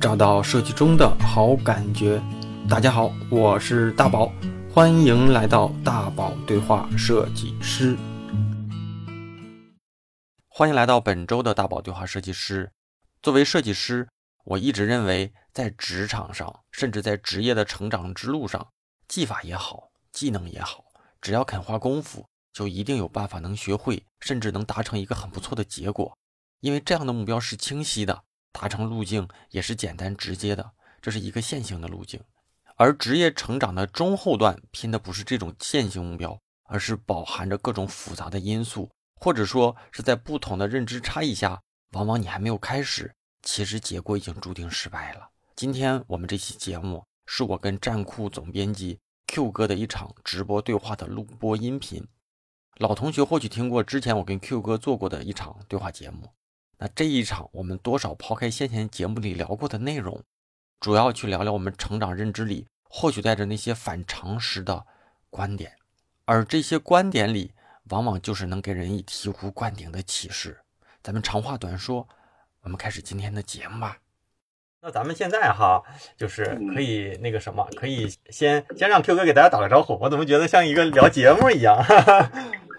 [0.00, 2.22] 找到设计中的好感觉。
[2.70, 4.32] 大家好，我是大宝，
[4.72, 7.98] 欢迎来到大宝对话设计师。
[10.48, 12.72] 欢迎来到本周的大宝对话设计师。
[13.20, 14.08] 作为设计师，
[14.44, 18.66] 我一直认为，在职场上，甚至在职业的成长之路上，
[19.06, 20.82] 技法也好，技能也好，
[21.20, 22.24] 只要肯花功夫，
[22.54, 26.16] 就一定有办法能学会，甚至能达成一个很不错的结果。
[26.60, 28.22] 因为这样的目标是清晰的。
[28.52, 32.20] 达成路径也是简单直接的，这是一个线性的路径。
[32.76, 41.60] 而职业成长的中后段拼的不是这种线性目标，而是饱含着各种复杂的因素，或者说是在不同的认知差异下，
[41.92, 45.28] 往往你还没有开始，其实结果已经注定失败了。
[45.54, 52.02] 今天我们这期节目是我跟站酷总编辑 Q 哥的一场直播对话的录播音频。
[52.78, 56.32] 老同学或许听过之前我跟 Q 哥做过的一场对话节目。
[56.82, 60.18] 那这一场，我们多少抛开先前节目里聊过的内容，
[60.80, 64.86] 主要去聊聊我们成长认知里或许带着那些反常识的
[65.28, 65.70] 观点，
[66.24, 67.52] 而这些观点里，
[67.90, 70.58] 往往就是能给人以醍醐灌顶的启示。
[71.02, 72.08] 咱们长话短说，
[72.62, 73.98] 我们开始今天的节目吧。
[74.80, 75.82] 那咱们现在哈，
[76.16, 79.98] 就是可以那个什么，可以先先让 Q 哥给大家打个招呼。
[80.00, 81.76] 我怎么觉得像一个聊节目一样？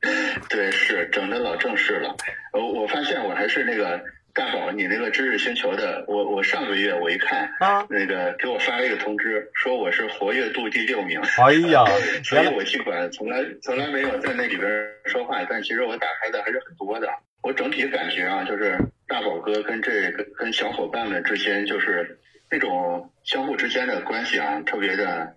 [0.48, 2.16] 对，是整的老正式了。
[2.52, 4.00] 我我发现我还是那个
[4.32, 6.04] 大宝，你那个知识星球的。
[6.06, 11.20] 我我上个月我一看啊，那个给我发了一个通知，说我是活跃度第六名。
[11.20, 11.84] 哎呀，
[12.24, 14.70] 所以我尽管从来从来没有在那里边
[15.06, 17.08] 说话，但其实我打开的还是很多的。
[17.42, 22.18] 我整体感觉啊，就是大宝哥跟这个跟小伙伴们之间，就是
[22.50, 25.34] 那种相互之间的关系啊，特别的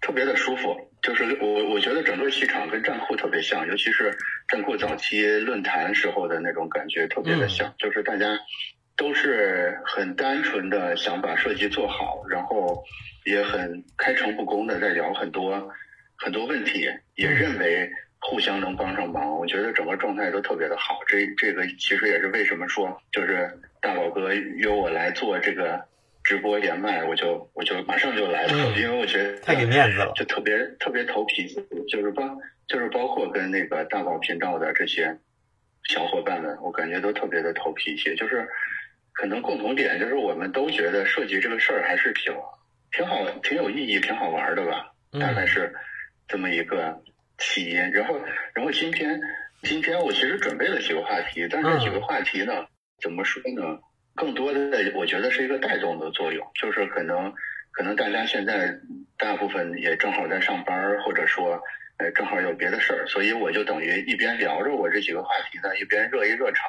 [0.00, 0.91] 特别的舒服。
[1.02, 4.16] 就是我，我觉得整个气场跟站酷特别像，尤其是
[4.48, 8.38] 站酷早期论坛时候的那种感觉特别的像，就是大家
[8.96, 12.84] 都是很单纯的想把设计做好，然后
[13.24, 15.72] 也很开诚布公的在聊很多
[16.16, 17.90] 很多问题，也认为
[18.20, 19.36] 互相能帮上忙。
[19.36, 21.00] 我觉得整个状态都特别的好。
[21.08, 25.90] 这这个其实也是为什么说，就是大宝哥约我来做这个。
[26.24, 31.46] 直播连麦，我就我就马上就来了，因为我觉得太给面子了，就特别特别头皮，
[31.88, 32.22] 就是包
[32.66, 35.18] 就是包括跟那个大宝频道的这些
[35.84, 38.48] 小伙伴们，我感觉都特别的头皮些，就是
[39.12, 42.32] 可能共同点就是我们都觉得设计这个事儿还是挺
[42.92, 45.74] 挺好、挺有意义、挺好玩的吧，大概是
[46.28, 47.02] 这么一个
[47.38, 47.90] 起因。
[47.90, 48.20] 然后
[48.54, 49.20] 然后今天
[49.62, 52.66] 今天我其实准备了几个话题，但是这几个话题呢，
[53.00, 53.80] 怎么说呢？
[54.14, 57.32] 更多的，我觉得是一个带动的作用，就是可能，
[57.70, 58.78] 可能大家现在
[59.16, 61.62] 大部分也正好在上班，或者说，
[61.96, 66.68] 呃，正好有别的事儿，所以我就等于一边聊着我这几个话题呢，一边热一热场。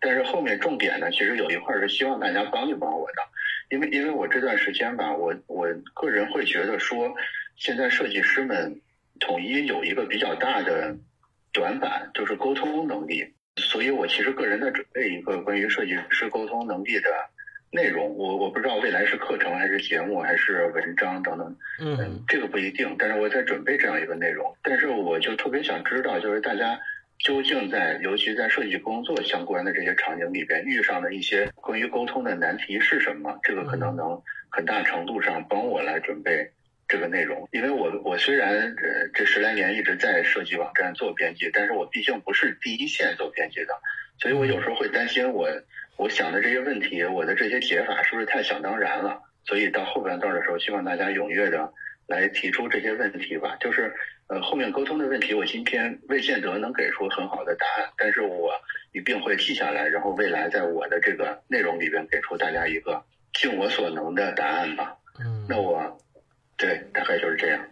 [0.00, 3.22] 但是后面重点呢，其实有一块是希望大家帮一帮我的，
[3.68, 7.14] 因为因为我这段时间吧，我我个人会觉得说，
[7.56, 8.80] 现在设计师们
[9.20, 10.96] 统一有一个比较大的
[11.52, 13.34] 短板，就是沟通能力。
[13.60, 17.10] 所以，我其实个人在准备一个关于设计师沟通能力的
[17.70, 18.16] 内容。
[18.16, 22.96] 我我不知道未来是课程还是节目还是文章等等，嗯，这个不一定。
[22.98, 24.56] 但是我在准备这样一个内容。
[24.62, 26.80] 但是我就特别想知道，就是大家
[27.18, 33.38] 究竟在，尤其在设计工作相关的这些场景里边，遇上的一些关于沟通的难题是什么？
[33.42, 36.50] 这个可能能很大程度上帮我来准备。
[36.90, 43.72] 这个内容，因为我我虽然呃这十来年一直在设计网站做编辑，但是我毕竟不是第一线做编辑的，
[44.18, 45.48] 所以我有时候会担心我
[45.96, 49.22] 我想的这些问题，我的这些解法是不是太想当然了？
[49.44, 51.72] 所以到后半段的时候，希望大家踊跃的
[52.08, 53.56] 来提出这些问题吧。
[53.60, 53.94] 就是
[54.26, 58.52] 呃后面沟通的问题，我今天未见得能给出很好的答案，但是我
[58.90, 64.96] 一定会记下来，然后未来在我的这个内容里边给出大家一个尽我所能的答案吧。
[65.20, 65.96] 嗯，那我。
[66.60, 67.66] 对，大概就是这样。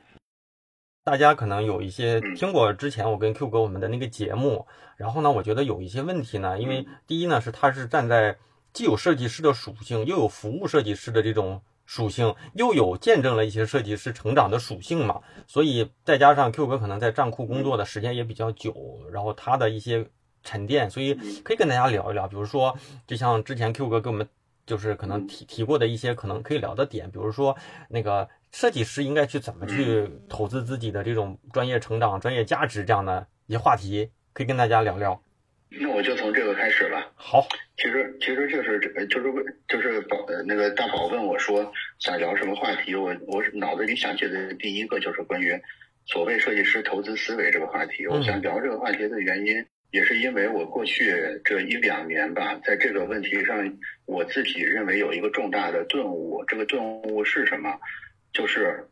[1.04, 4.66] 大家可能有一些听过之前我跟 Q 哥我们的那个节目，
[4.96, 8.38] 然后呢，我觉得有一些问题呢，因为第一呢是他是站在
[8.72, 18.74] 既有设计师的属性，又有服务设计师的这种属性，又有见证了一些设计师成长的属性嘛，所以再加上 Q 哥可能在站库工作的时间也比较久，
[19.12, 20.06] 然后他的一些
[20.42, 21.14] 沉淀，所以
[21.44, 22.74] 可以跟大家聊一聊，比如说
[23.06, 24.26] 就像之前 Q 哥给我们
[24.68, 27.56] 就是可能提提过的一些可能可以聊的点，比如说
[27.88, 28.28] 那个。
[28.50, 35.22] 设计师应该去怎么去投资自己的这种专业成长、专业价值这样的一些话题，可以跟大家聊聊。
[35.68, 37.12] 那我就从这个开始吧。
[37.14, 39.30] 好，其实其实就是就是
[39.68, 40.16] 就是宝
[40.46, 45.52] 那个大宝问我说想聊什么话题，我我脑子里想起的第一个就是关于
[46.06, 48.06] 所谓设计师投资思维这个话题。
[48.06, 56.44] 我想聊这个话题的原因，也是因为我过去这一两年吧，在这个问题上，我自己认为有一个重大的顿悟。
[56.46, 57.78] 这个顿悟是什么？
[58.32, 58.86] 就是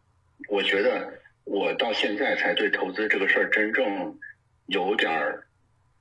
[0.49, 1.13] 我觉得
[1.45, 4.19] 我到现在才对投资这个事儿真正
[4.67, 5.47] 有点儿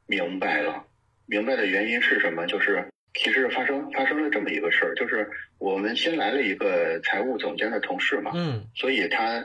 [0.07, 0.85] 明白了。
[1.25, 2.45] 明白的原因是什么？
[2.45, 5.27] 就是其实发生发生了这么一个事儿，就是
[5.57, 9.43] 我们新来了一个财务总监的同事嘛，嗯所以他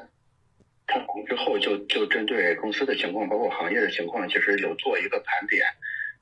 [0.90, 0.98] 他
[1.28, 5.62] 之后就就针对公司的情况，包括行业的情况，其实有做一个盘点。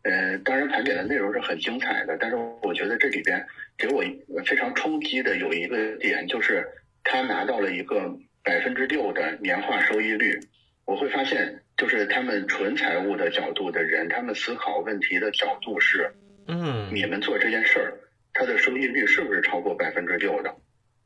[0.02, 4.04] 呃，当然盘点的内容是很精彩的，但是我觉得这里边给我
[4.44, 6.68] 非常冲击的有一个点，就是
[7.02, 10.38] 他拿到了一个百分之六的年化收益率。
[10.84, 16.12] 我会发现，就是他们纯财务的角度的人，他们思考问题的角度是，
[16.46, 17.92] 嗯你们做这件事儿，
[18.32, 20.54] 它的收益率是不是超过百分之六的？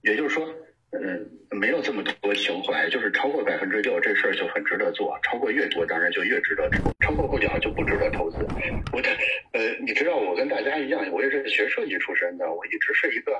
[0.03, 0.55] 也就是说，
[0.93, 8.37] 嗯，没有这么多情怀，就是超过百分之六这事儿就很值得做，超过越多当然就越值得做，超过不了就不值得投资。
[8.93, 9.09] 我的
[9.53, 13.33] 呃，你知道我跟大家一样，我也是学设计出身的，我一直是一个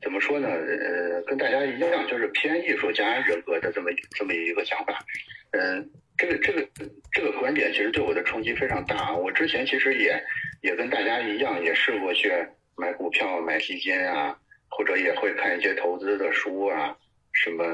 [0.00, 0.48] 怎么说呢？
[0.48, 5.04] 呃，跟大家一样，就是偏艺术家人格的这么这么一个想法。
[5.50, 6.68] 嗯、这个这个
[7.12, 9.14] 这个观点其实对我的冲击非常大。
[9.14, 10.22] 我之前其实也
[10.62, 12.30] 也跟大家一样，也试过去
[12.76, 14.36] 买股票、买基金啊，
[14.76, 16.96] 或者也会看一些投资的书啊，
[17.32, 17.64] 什么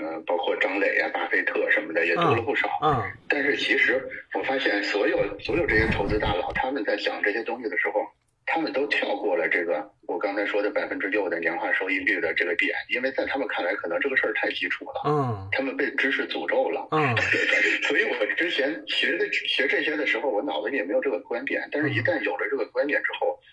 [0.00, 2.68] 呃，包括张磊啊、巴菲特什么的，也读了不少。
[2.82, 4.02] 嗯但是其实
[4.34, 8.00] 我发现，所有所有这些投资大佬，他们在讲这些东西的时候，
[8.46, 16.88] 他们都跳过了这个我刚才说的百分之六的年化收益率的这个点，因为在他们看来，可能这个事儿太基础了，嗯他们被知识诅咒了。
[16.92, 17.14] 嗯
[17.86, 23.46] 所以我之前学的学这些的时候，我脑子里也没有这个观点，但是一旦有了这个观点之后，嗯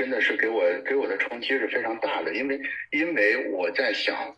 [0.00, 2.58] 真的是给我给我的冲击是非常大的，因为
[2.90, 4.34] 因为我在想，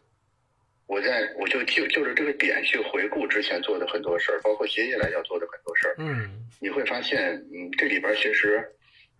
[0.88, 6.28] 我在我就就就是这个点去回顾之前做的很多事儿，包括接下来要做的很多事儿，嗯。
[6.60, 8.60] 你会发现，嗯，这里边其实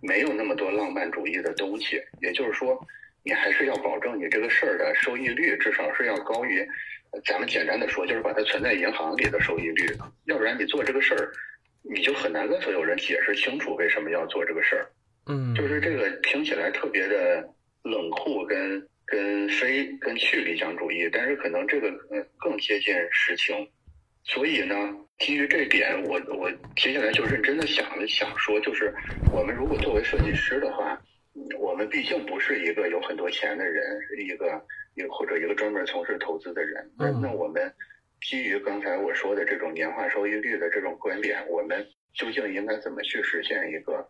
[0.00, 2.76] 没有那么多浪漫主义的东西，也就是说，
[3.22, 6.66] 你还是要保证你这个事儿的收益率至少是要高于，
[7.12, 11.30] 呃咱们简单的说，就是把它存在银行里的收益率，要不然你做这个事儿，
[11.82, 14.90] 你就很难跟所有人解释清楚为什么要做这个事儿。
[15.26, 17.48] 嗯，就是这个听起来特别的
[17.82, 23.69] 冷酷跟跟非跟去理想主义，但是可能这个嗯更接近实情。
[24.24, 24.74] 所以呢，
[25.19, 28.94] 基于这点，我我接下来就认真的想了想说，就是
[29.32, 31.00] 我们如果作为设计师的话，
[31.34, 34.64] 嗯我们毕竟不是一个有很多钱的人，是一个
[34.94, 36.88] 一或者一个专门从事投资的人。
[36.96, 37.72] 那嗯那我们
[38.20, 41.84] 基于刚才我说的这种年化收益率的这种观点，我们
[42.14, 44.08] 究竟应该怎么去实现一个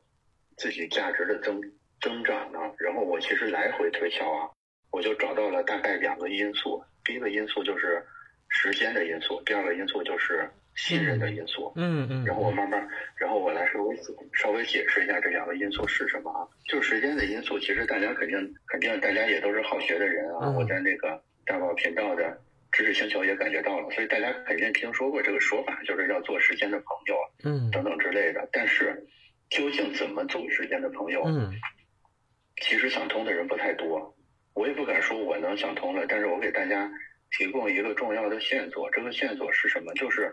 [0.57, 1.61] 自己价值的增
[2.01, 2.59] 增长呢？
[2.79, 4.51] 然后我其实来回推敲啊，
[4.91, 6.83] 我就找到了大概两个因素。
[7.05, 8.03] 第一个因素就是
[8.49, 11.73] 时间的因素，第二个因素就是信任的因素。
[11.77, 13.97] 嗯嗯，然后我慢慢，然后我来稍微
[14.33, 16.47] 稍微解释一下这两个因素是什么啊？
[16.69, 20.47] 就是时间的因素，其实大家肯定肯定大家也都是好学的人啊。
[20.47, 22.39] 嗯我在那个大宝频道的
[22.71, 28.49] 知识星球也感觉到了，所以大家肯定听说过这个说法，就是要做时间的朋友啊嗯等等之类的。
[28.53, 29.05] 但是
[29.53, 31.23] 究竟怎么做时间的朋友？
[31.27, 31.53] 嗯
[32.61, 34.15] 其实想通的人不太多，
[34.55, 36.89] 我也不敢说我能想通了，但是我给大家
[37.37, 39.93] 提供一个重要的线索，这个线索是什么？
[39.95, 40.33] 就是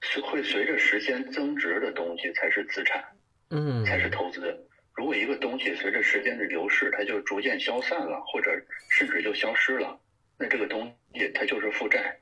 [0.00, 3.04] 是会随着时间增值的东西才是资产，
[3.50, 4.66] 嗯才是投资。
[4.94, 8.50] 如果一个东西随着时间的流逝，它就逐渐消散了，或者
[8.90, 9.98] 甚至就消失了，
[10.38, 12.18] 那这个东西它就是负债。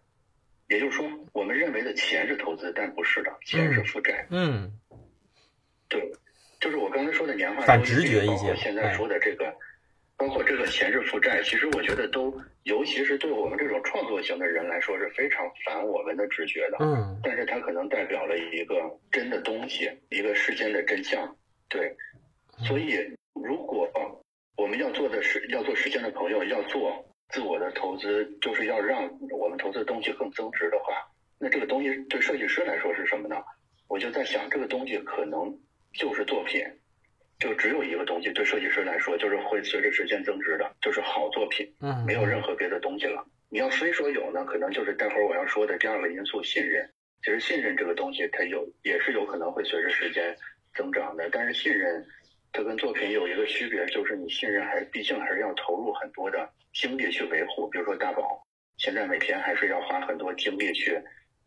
[0.68, 4.26] 也就是说，我们认为的钱是投资，但不是的，钱是负债。
[4.30, 4.73] 嗯
[5.88, 6.12] 对，
[6.61, 9.54] 就是我刚才说的年化直觉一些括现在说的这个，
[10.16, 16.78] 包括这个闲置负债，其实我觉得都，尤其是对我们这种创作型的人来说是非常反我们的直觉的。
[16.80, 18.75] 嗯但是它可能代表了一个
[19.11, 21.37] 真的东西，一个事件的真相。
[21.68, 21.95] 对，
[22.66, 22.99] 所以
[23.35, 23.88] 如果
[24.57, 26.92] 我们要做的是要做时间的朋友，要做
[27.28, 31.07] 自我的投资，就是要让我们投资的东西更增值的话，
[31.38, 33.37] 那这个东西对设计师来说是什么呢？
[33.87, 35.57] 我就在想，这个东西可能
[35.92, 36.64] 就是作品，
[37.38, 41.73] 就只有一个东西，对设计师来说就是会随着时间增值的，就是好作品。
[41.80, 43.25] 嗯，没有任何别的东西了。
[43.50, 46.88] 你要非说有呢，可能就是待会儿我要说的第二个因素——信任。
[47.23, 50.37] 其实信任这个东西，它有也是有可能会随着时间
[50.75, 51.28] 增长的。
[51.33, 52.07] 但是信任，
[52.52, 57.68] 它跟作品有一个区别，就是你信任还毕竟还是要投入很多的精力去维护。
[57.71, 60.92] 比如说大宝，现在每天还是要花很多精力去，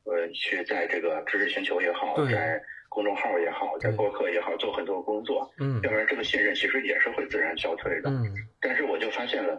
[0.03, 5.49] 呃，去在这个知识星球也好，对在公众号也好，在对博客也好，做很多工作。
[5.59, 8.09] 嗯要不然这个信任其实也是会自然消退的。
[8.09, 8.27] 嗯
[8.59, 9.57] 但是我就发现了，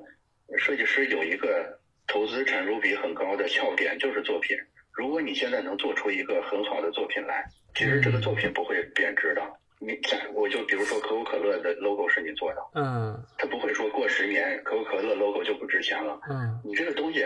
[0.58, 4.54] 设计师有一个投资产出比很高的窍点，就是作品。
[4.92, 7.42] 如果你现在能做出一个很好的作品来，
[7.74, 9.40] 其实这个作品不会贬值的。
[9.80, 16.20] 你假我就比如说可口可乐的 logo 是你做的，嗯它不会说过十年可口可乐 logo 就不值钱了。
[16.28, 17.24] 嗯你这个东西，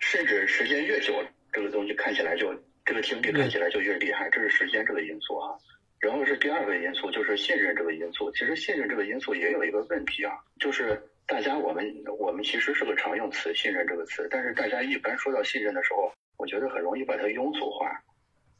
[0.00, 1.12] 甚至时间越久，
[1.52, 5.56] 这个东西看起来就这个经历看起来就越厉害，这是时间这个因素啊。
[6.00, 8.30] 然后是第二个因素，就是信任这个因素。
[8.32, 11.82] 其实信任这个因素也有一个问题啊，就是大家我们
[12.18, 17.90] 我们其实是个常用词“信任”这个词，但是大家一般说到信任的时候，我觉得很容易把它庸俗化，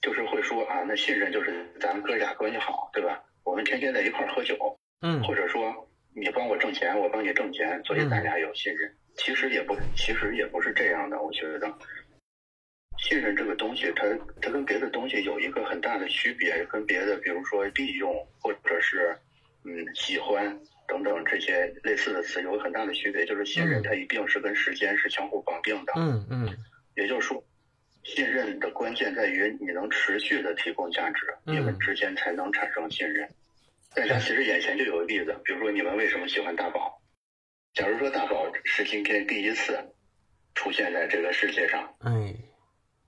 [0.00, 3.22] 就是会说啊，那信任就是咱们哥俩关系好，对吧？
[3.44, 4.56] 我们天天在一块儿喝酒，
[5.02, 8.90] 嗯或者说你帮我挣钱，我帮你挣钱，所以咱俩有信任。
[9.16, 11.20] 其实也不，其实也不是这样的。
[11.20, 11.70] 我觉得，
[13.04, 14.06] 信任这个东西，它
[14.40, 19.14] 它跟别的东西有一个很大的区别，跟别的比如说利用或者是
[19.64, 20.58] 嗯喜欢
[20.88, 23.26] 等等这些类似的词有很大的区别。
[23.26, 25.92] 就是信任，嗯它一定是跟时间是相互绑定的。
[25.96, 26.56] 嗯嗯
[26.96, 27.44] 也就是说，
[28.04, 33.28] 信任的关键在于你能持续的提供价值，嗯你们之间才能产生信任。
[33.94, 37.02] 大家其实眼前就有个例子，比如说你们为什么喜欢大宝？
[37.74, 39.78] 假如说大宝是今天第一次
[40.54, 42.34] 出现在这个世界上，哎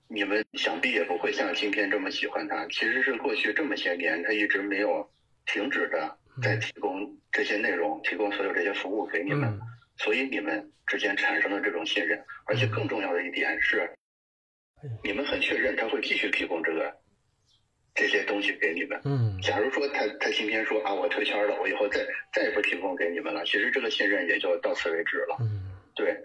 [0.09, 2.65] 你们想必也不会像今天这么喜欢他。
[2.67, 5.09] 其实是过去这么些年，他一直没有
[5.45, 9.49] 停止的在提供这些内容，提供所有这些服务给你们。
[9.49, 9.59] 嗯
[9.99, 13.89] 所以你们之间产生了这种信任，而且更重要的一点是，
[15.03, 16.95] 你们很确认他会继续提供这个
[17.95, 19.01] 这些东西给你们。
[19.05, 25.35] 嗯假如说他他今天说啊我退圈了，我以后再再也不提供给你们了，其实这个信任也就到此为止了。
[25.39, 26.15] 嗯对，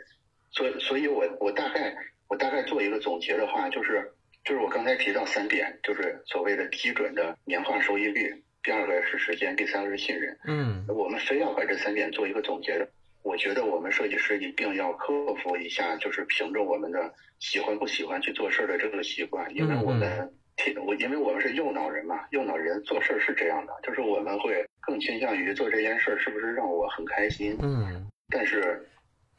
[0.50, 1.96] 所以所以我我大概
[2.32, 4.10] 我大概做一个总结的话，就是
[4.42, 10.34] 就是我刚才提到三点，就是所谓的基准的年化收益率，第二个是时间，第三个是信任。
[10.46, 10.82] 嗯。
[10.88, 12.88] 我们非要把这三点做一个总结的，
[13.22, 15.12] 我觉得我们设计师一定要克
[15.42, 28.08] 服一下，就是凭着我们的喜欢不喜欢去做事儿的这个习惯，因为我们挺我因为我们是右脑人嘛，右脑人做事儿是这样的，就是我们会更倾向于做这件事儿是不是让我很开心，嗯。
[28.30, 28.88] 但是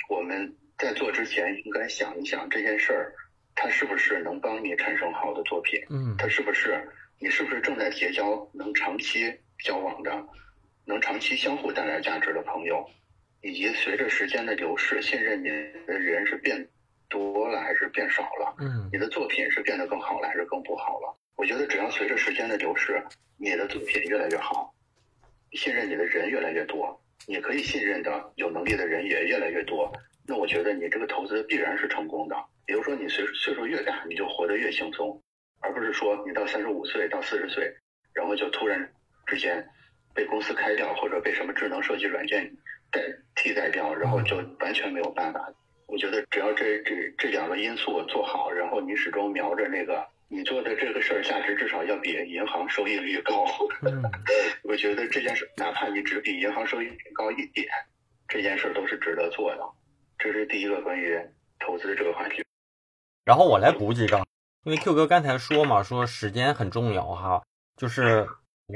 [0.09, 3.13] 我们在做之前应该想一想这件事儿，
[3.55, 5.79] 它是不是能帮你产生好的作品。
[5.89, 6.87] 嗯它是不是
[7.19, 10.25] 你是不是正在结交能长期交往的、
[10.85, 12.85] 能长期相互带来价值的朋友，
[13.41, 15.49] 以及随着时间的流逝，信任你
[15.85, 16.67] 的人是变
[17.09, 18.55] 多了还是变少了？
[18.59, 21.17] 嗯你的作品是变得更好了还是更不好了？
[21.35, 23.01] 我觉得只要随着时间的流逝，
[23.37, 24.73] 你的作品越来越好，
[25.51, 29.91] 信任你的人越来越多，你可以信任的有能力的人也越来越多，
[30.27, 32.35] 那我觉得你这个投资必然是成功的。
[32.65, 35.21] 比如说你岁岁数越大，你就活得越轻松，
[35.59, 37.73] 而不是说你到三十五岁到四十岁，
[38.13, 38.93] 然后就突然
[39.25, 39.67] 之间
[40.13, 42.49] 被公司开掉，或者被什么智能设计软件
[42.89, 43.01] 代
[43.35, 45.53] 替代掉，然后就完全没有办法。
[45.87, 53.45] 我觉得只要这这这两个因素做好，然后你始终瞄着那个你做的这个事儿价值至少要比银行收益率高。
[53.85, 54.01] 嗯
[54.63, 57.67] 我觉得这件事，哪怕你只比银行收益率高一点，
[58.29, 59.61] 这件事都是值得做的。
[60.23, 61.19] 这是第一个关于
[61.59, 62.41] 投资这个话题。
[63.25, 64.23] 然后我来补几个，
[64.63, 67.43] 因为 Q 哥刚才说嘛，说时间很重要哈，
[67.75, 68.25] 就是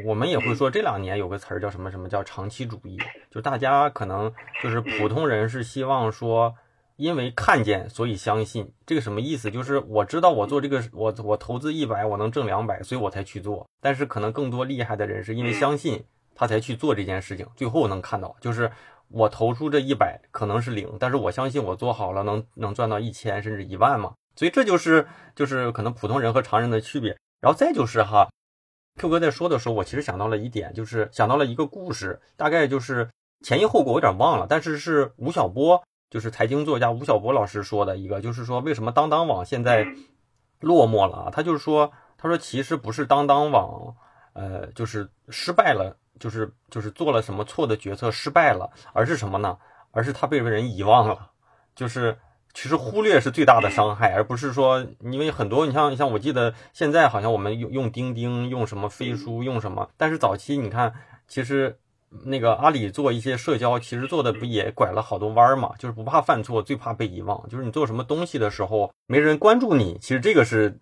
[0.06, 3.00] 我们也会说这两年有个词儿叫什么什么叫长期主义，
[3.32, 6.54] 就大家可能就是普通人是希望说，
[6.98, 9.50] 因为看见所以相信，这个什么意思？
[9.50, 13.66] 就是我知道我做这个，我我投资一百我能挣两百，所以我才去做。
[13.80, 16.04] 但是可能更多厉害的人是因为相信
[16.36, 18.70] 他才去做这件事情，最后能看到就是。
[19.10, 27.18] 我投出这一百可能是零，但是我相信我做好了能能赚到一千甚至一万嘛，所以这就是就是可能普通人和常人的区别。
[27.40, 28.28] 然后再就是哈
[29.00, 33.10] ，Q 哥在说的时候，我其实想到了一点，就是想到了一个故事，大概就是
[33.46, 39.86] 前因后果我有点忘了，但是是吴晓波，就是财经作家吴晓波老师说的一个，就是说为什么当当网现在
[40.60, 41.30] 落寞了啊？
[41.32, 43.96] 他就是说，他说其实不是当当网，
[44.34, 45.98] 呃，就是失败了。
[46.20, 49.58] 就是就是做了什么错的决策失败了，而是什么呢？
[49.92, 51.32] 而是他被人遗忘了。
[51.76, 52.18] 就是
[52.54, 60.94] 其实忽略是最大的伤害，而不是说因为很多你像你像我记得现在好像我们用用钉钉用什么飞书用什么，但是早期你看
[61.28, 61.78] 其实
[62.26, 65.74] 那个阿里做一些社交，其实做的不也拐了好多弯儿嘛？
[65.78, 67.48] 就是不怕犯错，最怕被遗忘。
[67.50, 70.80] 就是你做什么东西的时候没人关注你，其实这个是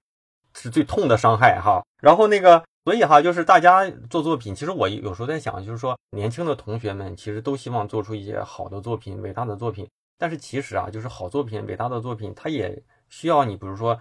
[0.54, 1.84] 是最痛的伤害哈。
[2.02, 2.64] 然后那个。
[2.86, 9.90] 所以哈，就是大家做作品，其实我有时候在想，就是说年轻的同学们其实都希望做出一些好的作品、伟大的作品。
[10.20, 14.00] 但是其实啊，就是好作品、伟大的作品，它也需要你，比如说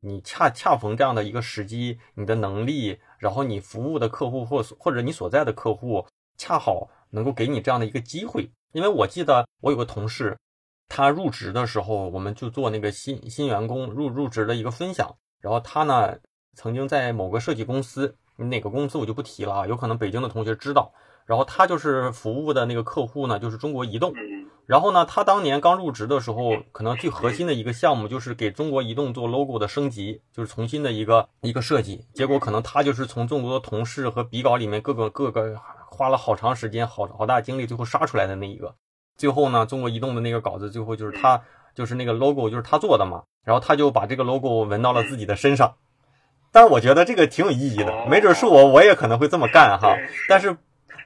[0.00, 8.50] 你恰恰逢这样的一个时机，你的能力，然后你服务的客户或或者你所在的客户，恰好能够给你这样的一个机会。
[8.72, 10.36] 因为我记得我有个同事，
[10.88, 15.16] 他入职的时候，我们就做那个新新员工入入职的一个分享。
[15.40, 16.18] 然后他呢
[16.54, 20.92] 曾经在某个设计公司，哪个公司我就不提了啊，有可能北京的同学知道。
[21.24, 24.12] 然后他就是服务的那个客户呢，就是中国移动。
[24.12, 32.04] 嗯然后呢，他当年刚入职的时候，可能最核心的一个项目就是给中国移动做 logo 的升级，就是重新的一个一个设计。
[32.12, 35.56] 结果可能他就是从众多的同事和笔稿里面各个各个
[35.88, 38.74] 花了好长时间、好好大精力，最后杀出来的那一个。
[39.16, 41.40] 最后呢，中国移动的那个稿子，最后就是他
[41.72, 45.76] 就是那个 logo 就是他做的嘛，然后他就把这个 logo 纹到了自己的身上。
[46.52, 49.96] 但是我觉得这个挺有意义的，没准是我我也可能会这么干哈。
[50.28, 50.56] 但是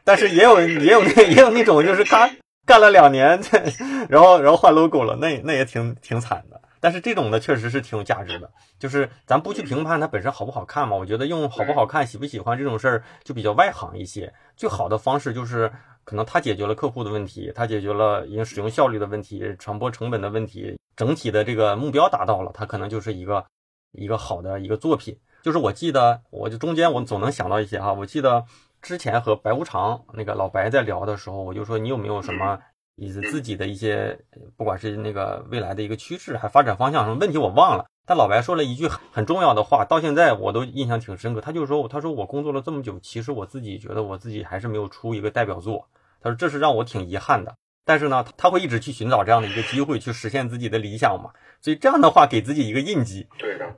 [0.05, 2.31] 但是也有也有那也有那种就是他。
[2.67, 3.41] 干了两年，
[4.09, 6.61] 然后然后换 logo 了，那那也挺挺惨的。
[6.79, 10.95] 但是这种的确实是挺有价值的，就是咱不去评判它本身好不好看嘛。
[10.95, 14.33] 我觉得用好不好看、喜不喜欢这种事儿就比较外行一些。
[14.57, 15.73] 最好的方式就是
[16.05, 23.45] 可能它解决了客户的问题，它解决了因使用效率的问题、传播成本的问题，整体的这个目标达到了，它可能就是一个
[23.91, 25.19] 一个好的一个作品。
[25.43, 28.45] 就是我记得，我就中间我总能想到一些哈，我记得。
[28.83, 32.59] 之前和白无常那个老白在聊的时候，我就说你有没有什么
[32.97, 34.19] 意思自己的一些，
[34.57, 37.85] 不管是那个未来的一个趋势，还发展方向什么问题我忘了。
[38.07, 41.43] 但老白说了一句很重要的话，到现在我都印象挺深刻。
[41.43, 45.87] 他就说，他说我工作了这么久，其实我自己觉得我自己还是没有出一个代表作。
[46.23, 47.55] 他说这是让我挺遗憾的。
[47.85, 51.33] 但是呢，他会一直去寻找这样的一个机会，去实现自己的理想嘛。
[51.61, 53.29] 所以这样的话，给自己一个印记。
[53.39, 53.77] 对的。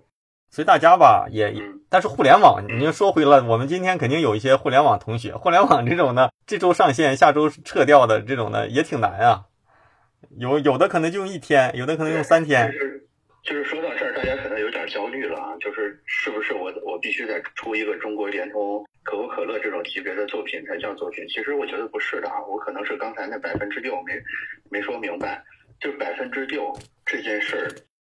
[0.52, 1.50] 所以大家吧，也，
[1.88, 9.47] 但是互联网，你又说回了，我们今天肯定有一些互联网同学，互联网这种呢，这周上线，下周撤掉的这种呢，也挺难啊。
[10.37, 12.71] 有有的可能就用一天，有的可能用三天。
[12.71, 13.09] 就是
[13.42, 21.26] 就是说到这儿，大家可能有点焦虑了啊，就是是不是我我必须得出一个中国联通、可口可乐这种级别的作品才叫作品？
[21.28, 24.12] 其实我觉得不是的啊，我可能是刚才那百分之六没
[24.71, 25.42] 没说明白，
[25.80, 26.71] 就百分之六
[27.06, 27.73] 这件事儿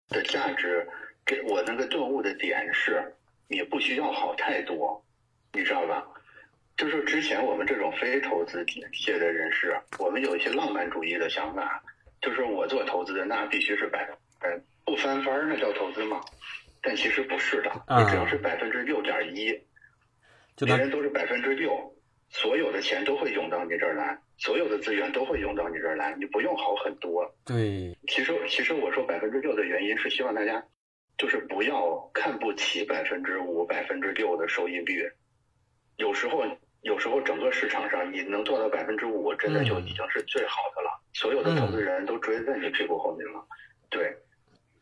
[0.10, 0.88] 的价值。
[1.26, 3.02] 给我那个顿悟的点是，
[3.48, 5.04] 你不需要好太多，
[5.54, 6.06] 你知道吧？
[6.76, 11.84] 就是之前我们这种非投资界的人士，我们有一些浪漫主义的想法，
[12.22, 14.10] 就是我做投资的那必须是百，
[14.40, 16.20] 分，不翻番儿那叫投资吗？
[16.82, 19.58] 但其实不是的，你只要是百分之六点一，
[20.58, 21.72] 别人都是百分之六，
[22.30, 27.24] 所有的钱都会涌到你这儿来，所有的资源都会涌到你这儿来，你不用好很多。
[27.46, 30.62] 对，其实其实我说百分之六的原因是希望大家。
[31.18, 35.10] 就是不要看不起百分之五、百分之六的收益率，
[35.98, 36.44] 有时候，
[36.82, 41.02] 有时候整个市场上你能做到百分之五，真的就已经是最好的了。
[41.14, 43.46] 所有的投资人都追在你屁股后面了，
[43.90, 44.16] 对。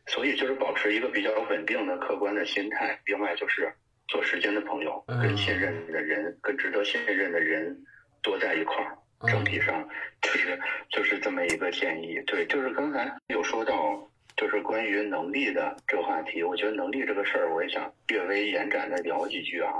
[0.06, 2.98] 所以就是保持一个比较稳定的、客观的心态。
[3.04, 3.72] 另外就是
[4.08, 7.84] 做时间的朋友，跟信任的人、跟值得信任的人
[8.20, 8.98] 多在一块儿。
[9.28, 9.88] 整体上
[10.20, 10.58] 就是
[10.90, 12.20] 就是这么一个建议。
[12.26, 14.08] 对，就是刚才有说到。
[14.36, 19.72] 就是关于能力的这个话题，我觉得能力这个事儿，我也想略微延展的聊几句啊。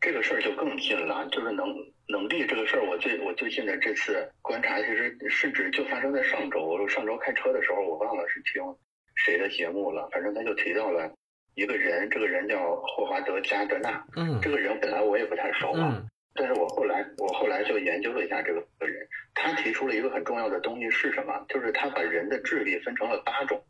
[0.00, 1.66] 这个事儿就更近了，就是能
[2.08, 6.64] 能力这个事儿，我最我最近的这次观察，其实甚至就发生在上周。
[6.64, 8.62] 我上周开车的时候，我忘了是听
[9.14, 11.12] 谁的节目了，反正他就提到了
[11.54, 14.02] 一个人，这个人叫霍华德加德纳。
[14.16, 16.02] 嗯，这个人本来我也不太熟啊，
[16.34, 21.44] 但是我后来我后来就研究了一下这个人，他提出了一个很重要的东西是什么？
[21.50, 23.62] 就是他把人的智力分成了八种。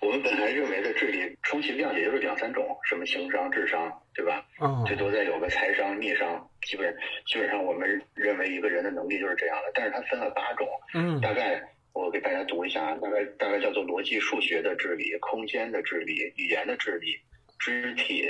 [0.00, 4.46] 我们本来认为的智力充其量也就是两三种，什么情商、智商，对吧？
[4.60, 4.84] 嗯。
[4.86, 6.94] 最多再有个财商、逆商，基本
[7.26, 9.70] 基本上我们认为一个人的能力就是这样的。
[9.74, 17.16] 但是它分了八种，嗯，大概我给大家读一下，大概大概叫做逻辑数学的智力、空间的智力、语言的智力、
[17.58, 18.24] 肢体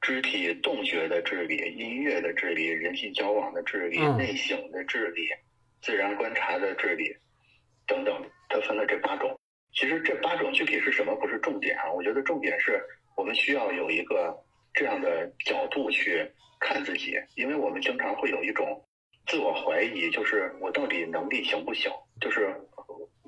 [0.00, 5.28] 肢体动觉的智力、音乐的智力、人际交往的智力、内省的智力、
[5.82, 7.14] 自然观察的智力
[7.86, 8.14] 等等，
[8.48, 9.38] 它分了这八种。
[9.74, 12.80] 其实这八种具体是什么不是重点啊，我觉得重点是
[13.16, 14.34] 我们需要有一个
[14.72, 16.24] 这样的角度去
[16.60, 18.82] 看自己，因为我们经常会有一种
[19.26, 21.90] 自我怀疑，就是我到底能力行不行？
[22.20, 22.54] 就是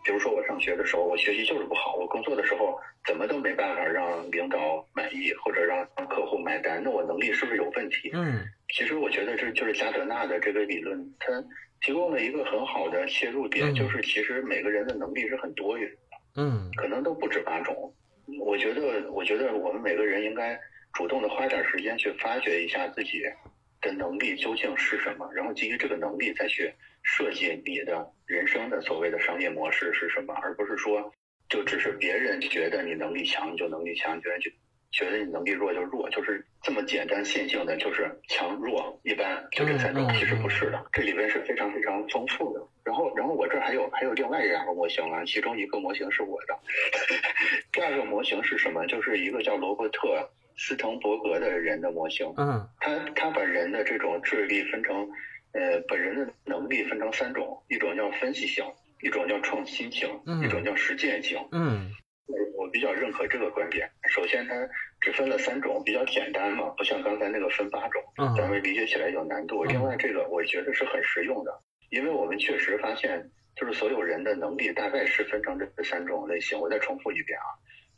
[0.04, 8.11] 比如说我上学的时候，我学习就是不好，我工作的时候怎么都没办法让领导满意或者让客户买单，那我能力是不是有问题？
[8.14, 11.32] 嗯，其实我觉得这就是加德纳的这个理论，它
[11.80, 15.90] 提供了一个很好的切入点，就是其实每个人的能力是很多元。
[16.37, 17.92] 嗯，可能都不止八种。
[18.40, 20.59] 我觉得，我觉得我们每个人应该
[20.92, 23.22] 主动的花点时间去发掘一下自己
[23.81, 26.72] 的能力究竟是什么，然后基于这个能力再去
[27.03, 31.12] 设计你的人生的所谓的商业模式是什么，而不是说
[31.49, 34.51] 就只是别人觉得你能力强你就能力强，觉得就
[35.25, 42.61] 你能力弱就弱，就是这么简单线性的，就是强弱一般就这三种，其实不是的，这里边是非常非常丰富的。
[42.85, 46.59] 然后，然后我这儿还有还有另外两个模型啊，其中一个模型是我的，
[47.72, 48.87] 第二个模型是什么？
[48.87, 50.09] 就是一个叫罗伯特·
[50.57, 52.33] 斯滕伯格的人的模型。
[52.37, 55.09] 嗯他他把人的这种智力分成，
[55.53, 58.64] 呃，把人的能力分成三种，一种叫分析型，
[59.03, 61.38] 一种叫创新型，嗯一种叫实践型。
[61.53, 61.90] 嗯
[62.70, 63.90] 比较认可这个观点。
[64.09, 64.55] 首先，它
[65.00, 69.64] 只分了三种，比较简单嘛，不像刚才那个分八种，咱嗯们理解起来有难度。
[69.64, 76.59] 嗯另外，这个我觉得是很实用的，因为我们确实发现，就是所有人的能力大概是分成这三种类型。
[76.59, 77.48] 我再重复一遍啊，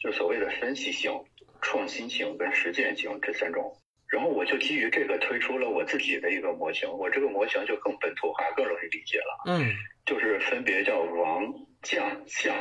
[0.00, 1.12] 就是所谓的分析型、
[1.60, 3.76] 创新型跟实践型这三种。
[4.10, 9.70] 然后我就基于这个推出了我自己的一个模型，我这个模型就更本土化、更容易理解了，嗯
[10.06, 11.44] 就是分别叫王、
[11.82, 12.54] 将、相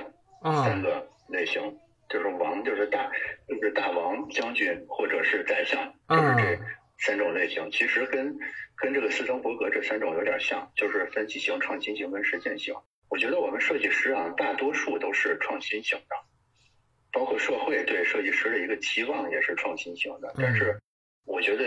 [0.44, 1.62] 三嗯个类型，
[2.10, 3.12] 就是王就是大
[3.48, 6.60] 就是大王、将军或者是宰相，就是这嗯
[7.00, 7.70] 三种类型。
[7.72, 8.38] 其实跟
[8.76, 12.74] 跟这个斯滕伯格这三种有点像，就是分析型、创新型跟实践型。
[13.10, 16.16] 我觉得我们设计师啊，大多数都是创新型的，
[17.12, 20.34] 包括社会对设计师的一个期望也是创新型的。
[20.38, 20.78] 但是
[21.26, 21.64] 我觉得，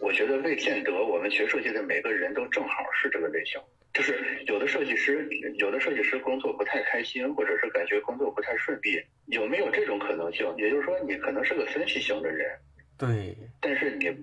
[0.00, 3.60] 我觉得未见得我们学设计的每个人都正好是这个类型。
[3.94, 10.46] 就是有的设计师，有的设计师工作不太开心，或者是感觉工作不太顺利，有没有这种可能性？
[10.56, 12.46] 也就是说，你可能是个分析型的人，
[12.96, 14.14] 对但是你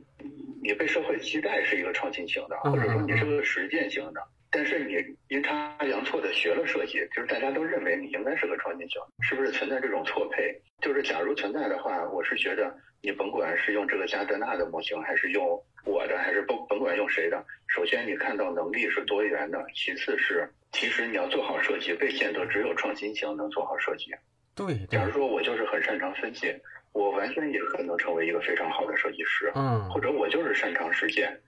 [0.64, 10.62] 你被社会期待是一个创新型的，嗯或者说你是个实践型的，但是你阴差阳错的学了设计，就是大家都认为你应该是个创新型，是不是存在这种错配？
[10.80, 12.74] 就是假如存在的话，我是觉得
[13.06, 24.06] 你甭管是用这个加德纳的模型，还是用我的，还是甭甭管用谁的，首先你看到能力是多元的，其次是其实你要做好设计，未见得只有创新型能做好设计。
[24.56, 26.52] 对对假如说我就是很擅长分析，
[26.94, 29.52] 我完全也可能成为一个非常好的设计师。
[29.54, 31.40] 嗯或者我就是擅长实践。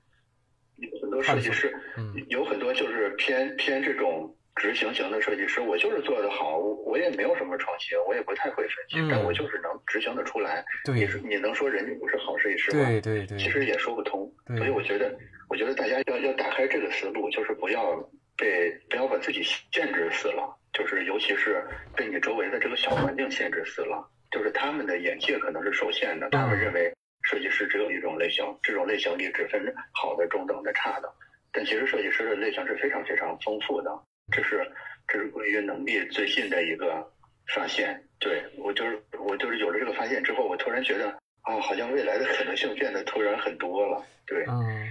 [0.76, 10.66] 有很多设计师，嗯有很多就是偏偏这种执行型的设计师，我就是做得好，我我也没有什么创新，我也不太会分析，嗯但我就是能执行得出来。
[10.86, 12.86] 你对是你能说人家不是好设计师吗？
[12.86, 14.30] 对对对，其实也说不通。
[14.58, 15.16] 所以我觉得，
[15.50, 17.96] 我觉得大家要要打开这个思路，就是不要
[18.36, 21.64] 被不要把自己限制死了，就是尤其是
[21.96, 26.92] 被你周围的这个小环境限制死了，就是他们的眼界可能是受限的，他们认为
[27.24, 29.62] 设计师只有一种类型，这种类型里只分
[29.94, 31.10] 好的、中等的、差的，
[31.52, 33.92] 但其实设计师的类型是非常非常丰富的，
[34.32, 34.70] 这是
[35.08, 37.12] 这是关于能力最近的一个
[37.54, 38.04] 发现。
[38.20, 41.10] 对我就是我就是有了这个发现之后，我突然觉得
[41.42, 44.06] 啊，好像未来的可能性变得突然很多了。
[44.26, 44.88] 对，嗯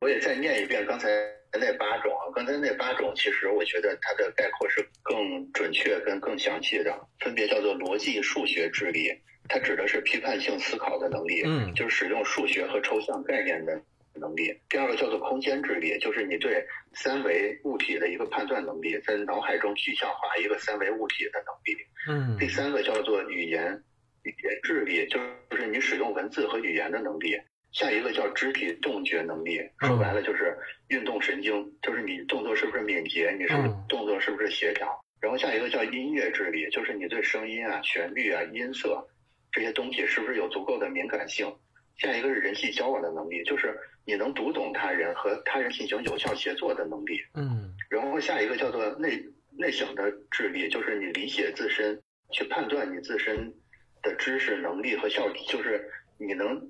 [0.00, 1.08] 我也再念一遍刚才
[1.52, 9.10] 那八种啊，刚才那八种其实我觉得它的概括是更准确跟更详细的，分别叫做逻辑数学智力，
[9.48, 13.80] 它指的是批判性思考的能力，嗯就是使用数学和抽象概念的
[14.20, 14.54] 能力。
[14.68, 21.76] 第二个叫做空间智力，就是你对三维物体的一个判断能力，在脑海中具象化一个三维物体的能力。
[22.08, 23.82] 嗯第三个叫做语言
[24.22, 25.18] 语言智力，就
[25.56, 27.36] 是你使用文字和语言的能力。
[27.72, 30.56] 下一个叫肢体动觉能力，说白了就是
[30.88, 34.88] 运动神经，就是你动作是不是敏捷，你是不是嗯动作是不是协调。
[35.20, 39.04] 然后下一个叫音乐智力，就是你对声音啊、旋律啊、音色
[39.50, 41.52] 这些东西是不是有足够的敏感性。
[41.96, 47.20] 下一个是人际交往的能力，就是你能读懂他人和他人进行有效协作的能力。
[47.34, 49.22] 嗯然后下一个叫做内
[49.56, 52.02] 内省的智力，就是你理解自身，
[52.32, 53.54] 去判断你自身
[54.02, 56.60] 的知识能力和效率，就是你能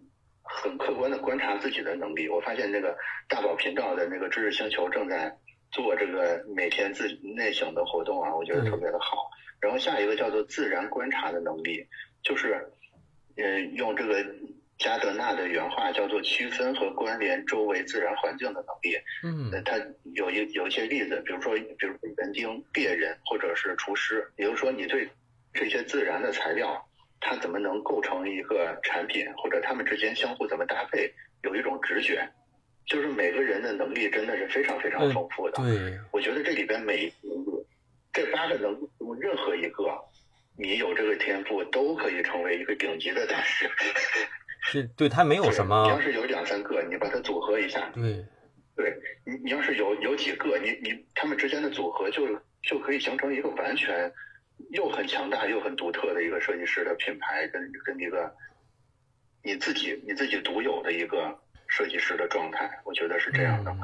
[0.42, 2.28] 很客观的观察自己的能力。
[2.28, 2.94] 我发现那个
[3.28, 5.34] 大宝频道的那个知识星球正在
[5.70, 9.30] 做这个每天自内省的活动啊，我觉得特别的好。
[9.60, 11.87] 然后下一个叫做自然观察的能力，
[12.22, 12.68] 就是
[13.37, 14.22] 呃用这个
[14.78, 18.98] 加德纳的原话叫做区分和关联周围自然环境的能力。
[19.22, 19.78] 嗯呃，它
[20.14, 25.08] 有一有一些例子，比如说，比如园丁、猎人或者是厨师，也就是说，你对
[25.52, 26.84] 这些自然的材料，
[27.20, 32.28] 它怎么能构成一个产品，或者它们之间相互怎么搭配，有一种直觉。
[32.87, 35.56] 就是每个人的能力真的是非常非常丰富的。
[35.62, 37.64] 对我觉得这里边每一个，
[38.12, 39.98] 这八个能力中任何一个，
[40.58, 43.70] 你有这个天赋，都可以成为一个顶级的大师。
[44.64, 48.24] 是对他没有什么你要是有两三个，你把它组合一下，对
[48.74, 52.27] 对你，你要是有有几个，你你他们之间的组合就
[52.62, 54.11] 就可以形成一个完全
[54.70, 58.35] 又很强大又很独特的一个设计师的品牌，跟跟一个
[59.42, 63.70] 你自己你自己独有的一个设计师的状态，我觉得是这样的。
[63.70, 63.79] 嗯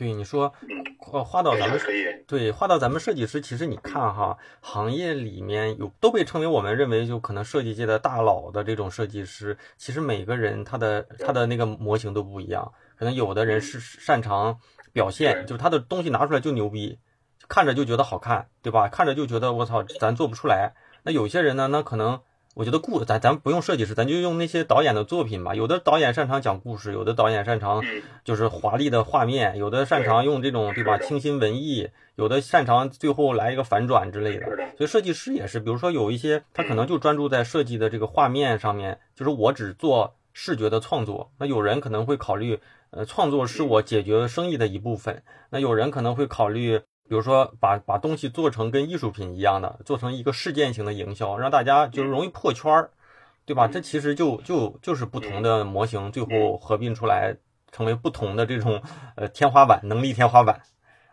[0.00, 0.68] 对你说嗯，
[1.12, 1.78] 呃划到咱们
[2.26, 14.58] 对，划到咱们设计师，其实你看哈，行业里面有都被称为我们认为就可能设计界的大佬的这种设计师，其实每个人他的他的那个模型都不一样，可能有的人是擅长
[14.94, 16.98] 表现，就是他的东西拿出来就牛逼，
[17.46, 18.88] 看着就觉得好看，对吧？
[18.88, 20.72] 看着就觉得我操，咱做不出来。
[21.02, 22.22] 那有些人呢，那可能。
[22.54, 25.54] 我觉得故咱咱不用设计师，咱就用那些导演的作品吧。
[25.54, 27.80] 有的导演擅长讲故事，有的导演擅长
[28.24, 34.46] 就是华丽的画面，有的擅长用这种对吧清新文艺，有的擅长最后来一个反转之类的。
[34.76, 41.30] 所以设计师也是，比如说有一些他可能就专注在设计的这个画面上面，就是我只做视觉的创作。
[41.38, 42.58] 那有人可能会考虑，
[42.90, 45.22] 呃，创作是我解决生意的一部分。
[45.50, 46.80] 那有人可能会考虑。
[47.10, 52.90] 比如说，把把东西做成跟艺术品一样的，做成一个事件型的营销，让大家就是容易破圈儿，
[53.44, 53.66] 对吧？
[53.66, 57.36] 这其实就就就是不同的模型，最后合并出来
[57.72, 58.80] 成为不同的这种
[59.16, 60.62] 呃天花板能力天花板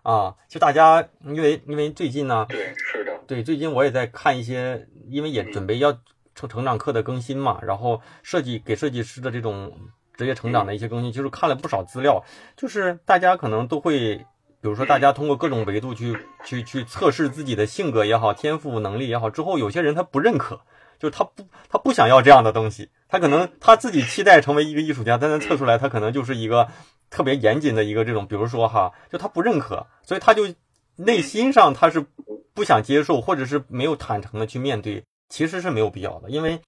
[0.04, 0.36] 啊。
[0.48, 5.92] 就大家因为因为最近呢，对，是的，对，最近我也在看一些，因为也准备要
[6.36, 9.76] 成成长课的更新嘛，然后设计给设计师的这种
[10.14, 12.24] 职业成长的一些更新，就是看了不少资料，
[12.56, 14.24] 就是大家可能都会。
[14.68, 20.60] 比如说，大家通过各种维度去去去测试自己的性格也好，天赋能力也好，之后有些人他不认可，
[21.00, 26.68] 就是他不他不想要这样的东西，他可能他自己期待成为一个艺术家，但他测出来他可能就是一个
[27.10, 30.54] 特别严谨的一个这种，比如说哈，就他不认可，所以他就
[30.98, 32.06] 内心上他是
[32.54, 36.60] 不想接受，或者是没有坦诚的去面对，其实是没有必要的，因为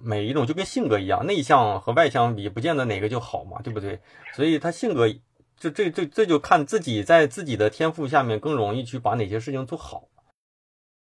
[0.00, 3.98] 每一种就跟性格一样，内向和外向比，不见得哪个就好嘛，对不对？
[4.32, 5.08] 所以他性格。
[5.58, 10.08] 就这这这就看自己在自己的天赋下面更容易去把哪些事情做好，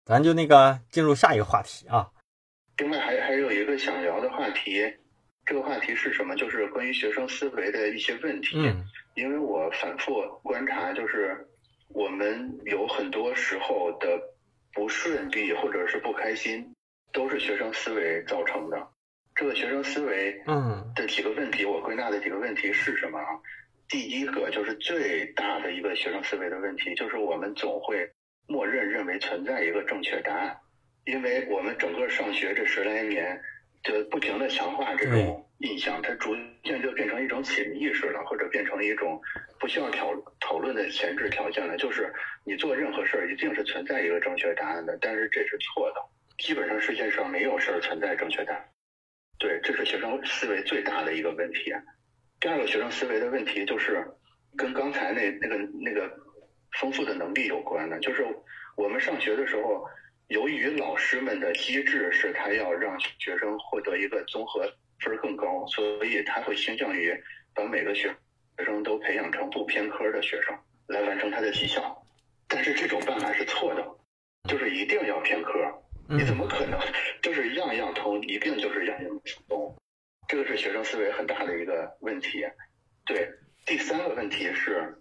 [0.04, 2.10] 咱就那个进入下一个话题啊。
[2.78, 4.82] 另外还还有一个想聊的话题，
[5.44, 6.34] 这个话题是什么？
[6.34, 8.50] 就是关于学生思维的一些问题。
[8.54, 8.84] 嗯。
[9.14, 11.46] 因为我反复观察，就是
[11.88, 14.18] 我们有很多时候的
[14.72, 16.74] 不顺利或者是不开心，
[17.12, 18.88] 都是学生思维造成的。
[19.34, 23.26] 这个学生思维嗯的几个问题，我归纳的几个问题是什么啊？
[23.92, 28.10] 第一个就是最大的一个学生思维的问题，就是我们总会
[28.46, 30.56] 默认认为存在一个正确答案，
[31.04, 33.38] 因为我们整个上学这十来年，
[33.84, 39.20] 就不停的强化这种印象，它逐渐就变成一种潜意识了，或者变成一种
[39.60, 41.76] 不需要讨讨论的前置条件了。
[41.76, 42.10] 就是
[42.46, 46.00] 你做任何事儿，一定是存在一个正确答案的，但是这是错的，
[46.38, 48.64] 基本上世界上没有事儿存在正确答案。
[49.38, 51.70] 对，这是学生思维最大的一个问题。
[52.42, 54.04] 第二个学生思维的问题就是，
[54.56, 56.12] 跟刚才那那个那个
[56.80, 58.26] 丰富的能力有关的，就是
[58.76, 59.84] 我们上学的时候，
[60.26, 67.14] 由于老师们的机制是他要让学生获得一个综合分更高，所以他会倾向于
[67.54, 68.08] 把每个学
[68.58, 70.52] 学生都培养成不偏科的学生
[70.88, 71.96] 来完成他的绩效。
[72.48, 73.86] 但是这种办法是错的，
[74.48, 75.52] 就是一定要偏科，
[76.08, 76.76] 你怎么可能
[77.22, 79.72] 就是样样通，一定就是样样通？
[80.28, 82.44] 这个是学生思维很大的一个问题，
[83.04, 83.28] 对。
[83.64, 84.92] 第三个问题是，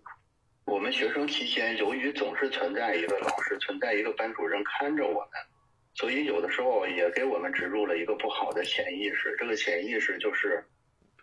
[0.65, 5.29] 我们学生期间由于总是存在一个老师、存在一个班主任看着我们，
[5.95, 9.36] 所以有的时候也给我们植入了一个不好的潜意识。
[9.39, 10.63] 这个潜意识就是，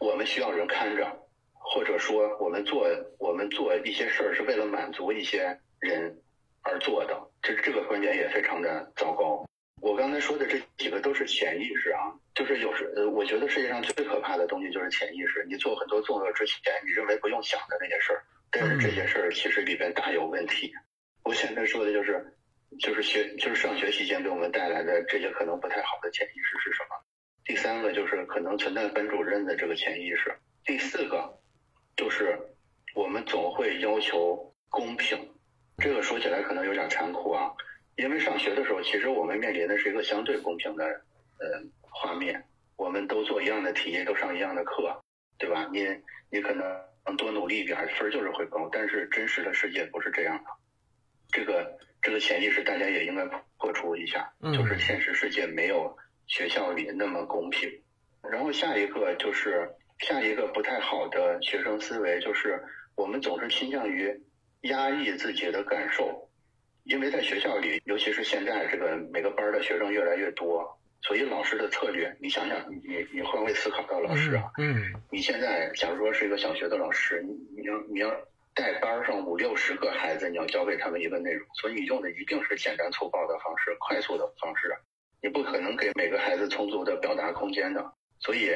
[0.01, 1.07] 我们需要人看着，
[1.53, 6.19] 或者说我们做我们做一些事儿是为了满足一些人
[6.63, 7.31] 而做的。
[7.41, 9.47] 这这个观点也非常的糟糕。
[9.81, 15.45] 我刚才说的这几个都是潜意识啊，就是有时呃，我觉得世界上最可怕的东西就是潜意识。
[15.49, 18.23] 你做很多动作之前，你认为不用想的那些事儿，
[18.53, 20.73] 但是这些事儿其实里边大有问题。
[21.25, 22.25] 我现在说的就是，
[22.79, 26.95] 就是学就是上学期间给我们带来的这些可能不太好的潜意识是什么？
[27.45, 30.33] 第三个就是可能存在班主任的这个潜意识。
[30.65, 31.41] 第四个
[31.97, 32.39] 就是
[32.95, 35.19] 我们总会要求公平，
[35.79, 37.51] 这个说起来可能有点残酷啊。
[37.97, 41.61] 因为上学的时候，其实我们面临的是一个相对公平的呃
[42.01, 42.45] 画面，
[42.77, 45.03] 我们都做一样的题，都上一样的课，
[45.37, 45.69] 对吧？
[45.73, 45.85] 你
[46.31, 48.69] 你可能多努力一点，分就是会高。
[48.71, 50.51] 但是真实的世界不是这样的，
[51.33, 53.25] 这个这个潜意识大家也应该
[53.57, 55.97] 破除一下，就是现实世界没有
[56.29, 57.69] 学校里那么公平。
[58.31, 62.63] 然后下一个就是下一个不太好的学生思维，就是
[62.95, 64.23] 我们总是倾向于
[64.61, 66.29] 压抑自己的感受。
[66.85, 78.11] 因为在学校里，尤其是现在这个每个班的学生越来越多，所以老师的策略，你想想，你你换位思考到老师啊，嗯，你现在假如说是一个小学的老师，你你要你要
[78.55, 84.77] 带班上五六十个孩子，你要教给他们一个内容，所以你用的一定是简单粗暴的方式，快速的方式，
[85.23, 88.51] 你不可能给每个孩子充足的表达空间的，所以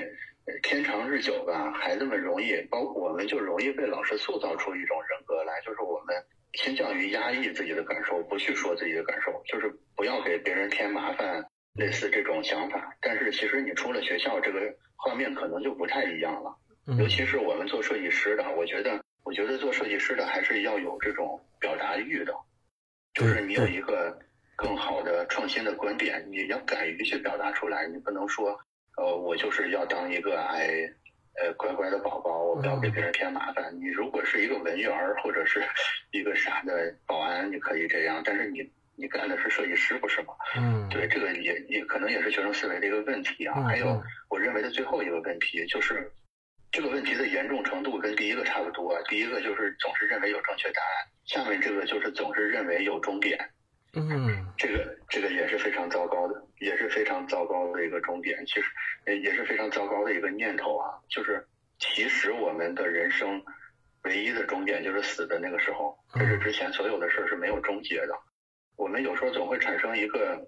[0.62, 6.16] 天长日久吧，孩子们容易，包括我们就容易被老师塑造出一种人格来，就是我们。
[6.55, 11.42] 倾向于压抑自己的感受，不去说自己的感受，就是不要给别人添麻烦，
[11.74, 12.96] 类似这种想法。
[13.00, 16.56] 但是其实你出了学校，这个画面可能就不太一样了。
[16.98, 22.35] 尤其是我们做设计师的，我觉得，我觉得做设计师的还是要有这种表达欲的。
[23.14, 24.18] 就是你有一个
[24.56, 28.58] 更好的创新的观点，你要敢于去表达出来，你不能说，
[28.96, 30.92] 呃，我就是要当一个哎，
[31.40, 33.78] 呃，乖乖的宝宝，我不要给别人添麻烦。
[33.78, 34.90] 你如果是一个文员
[35.22, 35.62] 或者是
[36.11, 40.35] 一个啥的保安，你可以这样，但是你你干的是设计师，不是吗？
[40.57, 43.62] 嗯，对，这个也也可能也是学生思维的一个问题啊。
[43.62, 46.12] 还有，我认为的最后一个问题就是。
[46.74, 48.98] 这个问题的严重程度跟第一个差不多。
[49.02, 53.38] 第一个就是总是认为有正确答案，下面这个就是总是认为有终点。
[53.92, 58.42] 嗯，这个这个也是非常糟糕的，也是非常糟糕的一个终点。
[58.46, 61.46] 其实也是非常糟糕的一个念头啊，就是
[61.78, 63.44] 其实我们的人生
[64.05, 68.18] 唯一的终点就是死的那个时候，这是之前所有的事儿是没有终结的。
[68.83, 70.38] 我们有时候总会产生一个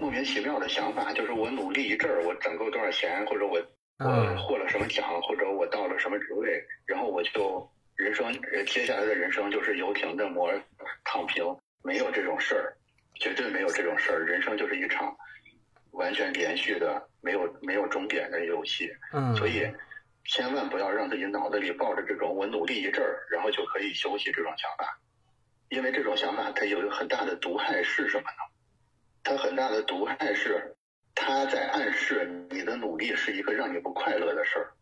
[0.00, 3.60] 莫名其妙的想法，就是我努力一阵儿，我攒够多少钱，或者我。
[3.96, 8.26] 我获了什么奖，或者我到了什么职位，然后我就人生
[8.66, 10.52] 接下来的人生就是游艇的摩
[11.04, 11.44] 躺平，
[11.84, 12.76] 没有这种事儿，
[13.20, 14.24] 绝对没有这种事儿。
[14.26, 15.16] 人生就是一场
[15.92, 18.90] 完全连续的、没有没有终点的游戏。
[19.12, 19.64] 嗯，所以
[20.24, 24.98] 千万不要让自己脑子里抱着这种我努力一阵儿，然后就可以休息这种想法，
[25.74, 28.54] 因为这种想法它有一个很大的毒害是什么呢？
[29.22, 30.76] 它很大的毒害是。
[31.16, 34.72] 它在暗示你的努力是一个让你不快乐的事儿，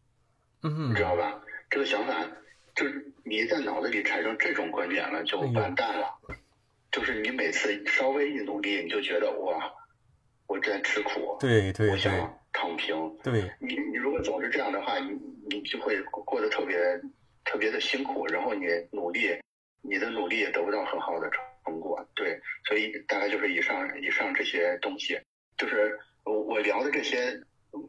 [0.62, 1.42] 嗯，你知道吧？
[1.68, 2.26] 这个想法
[2.74, 6.08] 就是你在脑子里产生这种观点了，就完蛋了。
[6.90, 9.70] 就是你每次稍微一努力，你就觉得哇，
[10.46, 12.12] 我在吃苦，对对，我想
[12.50, 12.96] 躺平。
[13.22, 15.10] 对，你你如果总是这样的话，你
[15.50, 16.78] 你就会过得特别
[17.44, 19.38] 特别的辛苦，然后你努力，
[19.82, 22.02] 你的努力也得不到很好的成果。
[22.14, 25.20] 对，所以大概就是以上以上这些东西，
[25.58, 25.98] 就是。
[26.24, 27.36] 我我聊的这些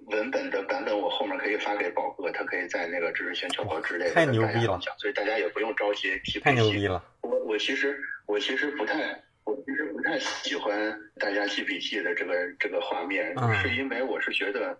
[0.07, 6.39] 文本的版本，我后面可以发给宝哥，他可以在那个知识星球之类的太牛逼了，所以大家也不用着急批。
[6.39, 7.05] 太牛逼了！
[7.21, 14.75] 我我其实我其实不太我其实不太喜欢大家记笔记的这个这个画面，是因为我是觉得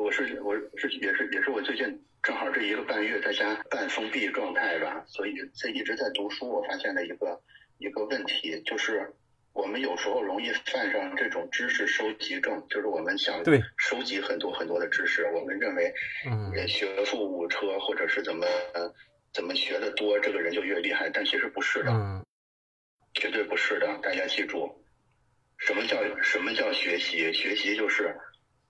[0.00, 7.40] 我是我是也是也是我最近正好这一个半月在家半封闭状态吧，所以在一直在读书，我发现了一个
[7.78, 9.14] 一个问题就是。
[9.52, 13.42] 我们有时候容易犯上这种知识收集症，就是我们想
[13.76, 15.92] 收集很多很多的知识，我们认为，
[16.24, 18.46] 嗯，学富五车或者是怎么
[19.34, 22.24] 怎么学的多，这个人就越厉害，但其实不是的，嗯，
[23.12, 23.98] 绝对不是的。
[24.00, 24.84] 大家记住，
[25.58, 27.32] 什么叫什么叫学习？
[27.32, 28.16] 学习就是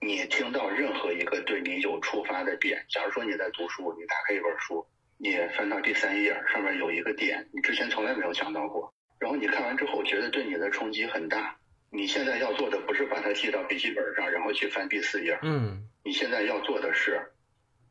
[0.00, 2.84] 你听到任何一个对你有触发的点。
[2.88, 4.86] 假如说你在读书，你打开一本书，
[5.18, 8.92] 你翻到第三页，上面有一个点，你之前从来没有想到过。
[9.18, 11.54] 然后你看完之后觉得对你的冲击很大，
[11.90, 15.38] 你现在要做的不是把它记到笔记本上，然后去翻第四页。
[15.42, 17.20] 嗯，你现在要做的是，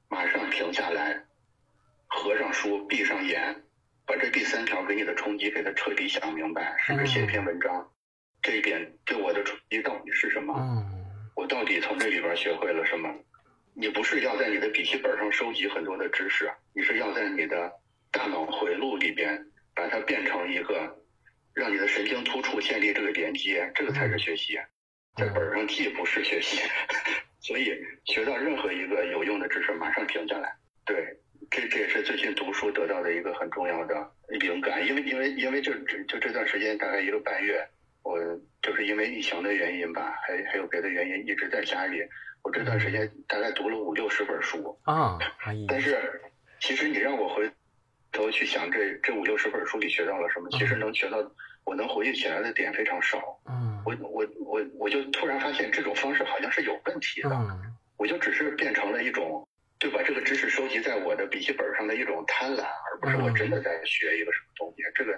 [0.07, 1.25] 马上停下来，
[2.07, 3.63] 合上书，闭上眼，
[4.07, 7.91] 把这第三条给你的冲击给它彻底想明白，甚至写一篇文章。
[8.41, 10.55] 这一点对我的冲击到底是什么？
[10.57, 10.98] 嗯，
[11.39, 13.09] 我到底从这里边学会了什么？
[13.73, 17.71] 你不是要在你的笔记本上收集很多的知识，你是要在你的
[18.11, 19.41] 大脑回路里边
[19.73, 20.97] 把它变成一个。
[21.53, 24.57] 让你的神经突触建立这个连接，这个才是学习，
[25.17, 26.61] 在本上既不是学习，
[27.41, 27.73] 所以
[28.05, 30.53] 学到任何一个有用的知识，马上停下来。
[30.85, 31.17] 对，
[31.49, 35.73] 这这也是最近读书得到的一个很重要的灵感，因为因为因为就
[36.07, 37.67] 就这段时间大概一个半月，
[38.09, 38.17] 我
[38.61, 42.01] 就是因为疫情的原因吧，还还有别的原因，一直在家里。
[42.41, 45.19] 我这段时间大概读了五六十本书啊，
[45.67, 46.21] 但是
[46.59, 47.51] 其实你让我回
[48.11, 51.17] 头去想这这五六十本书里学到了什么，其实能学到。
[51.65, 57.29] 我能回忆起来的点非常少，嗯，我我我我就突然发现这种方式好像是有问题的，
[57.95, 64.83] 我就只是变成了一种，就把这个知识收集在我的笔记本上的一种贪婪，而不是我真的在学一个什么东西。
[64.95, 65.13] 这个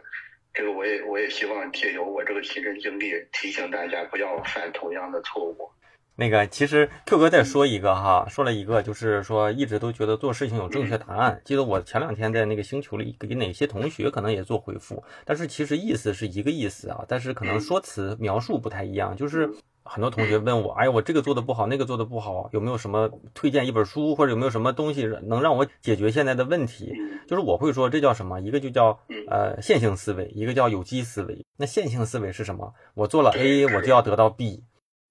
[0.54, 5.72] 这个我也我也希望借由我这个亲身经历提醒大家不要犯同样的错误。
[6.18, 11.42] 那个，其实 Q 哥再说一个哈，说了一个，就是说一直都觉得做事情有正确答案。
[11.46, 19.16] 记得我前两天在那个星球里给哪些同学可能也做回复，但是其实意思是一个意思啊，但是可能说辞描述不太一样。
[19.16, 19.50] 就是
[19.84, 26.94] 很多同学问我，哎我这个做的不好，那个做的不好，有没有什么推荐一本书，或者有没有什么东西能让我解决现在的问题？
[27.28, 28.40] 就是我会说这叫什么？
[28.40, 31.46] 一个就叫呃线性思维，一个叫有机思维。
[31.58, 32.74] 那线性思维是什么？
[32.94, 34.64] 我做了 A，我就要得到 B。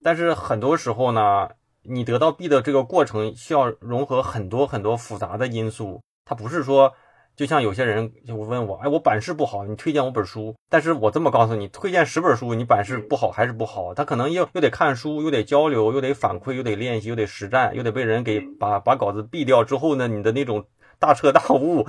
[0.03, 1.51] 但是很多时候呢，
[1.83, 6.01] 你得到 B 的这个过程需要融合很多很多复杂的因素。
[6.25, 6.93] 它不是说，
[7.37, 10.55] 就像有些人就问我，哎，我版式不好，你推荐我本书。
[10.69, 13.95] 但是我这么告诉你，推荐十本书，你版式不好还是不好？
[13.95, 20.67] 他可能又又得看书，又得交流，又得反馈，又得练习，又得实战，又得被人给把把稿子毙掉之后呢，你的那种
[20.99, 21.87] 大彻大悟，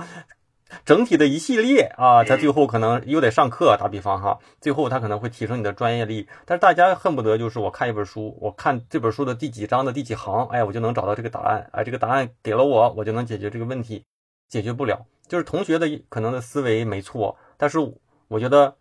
[0.86, 6.26] 整体的一系列啊，他最后可能又得上课，打比方哈，最后他可能会提升你的专业力。
[6.46, 14.02] 但是大家恨不得就是我看一本书，我看这本书的第几章的第几行，哎，我就能找到这个答案，哎，这个答案给了我，我就能解决这个问题，
[14.52, 15.06] 解决不了。
[15.26, 17.78] 就是同学的可能的思维没错，但是
[18.28, 18.76] 我觉得。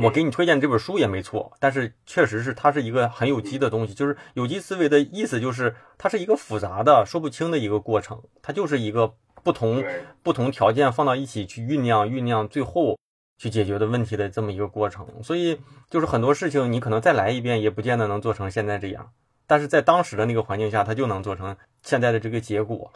[0.00, 3.92] 我给你推荐这本书也没错，但是确实是它是一个很有机的东西。
[3.92, 8.22] 就是有机思维的意思，就是它是一个复杂的、说不清的一个过程。
[8.40, 9.84] 它就是一个不同
[10.22, 12.96] 不同条件放到一起去酝酿、酝酿，最后
[13.36, 15.08] 去解决的问题的这么一个过程。
[15.24, 15.58] 所以，
[15.90, 19.10] 就是很多事情你可能再来一遍，也不见得能做成现在这样。
[19.48, 22.92] 但是在当时的那个环境下，它就能做成现在的这个结果。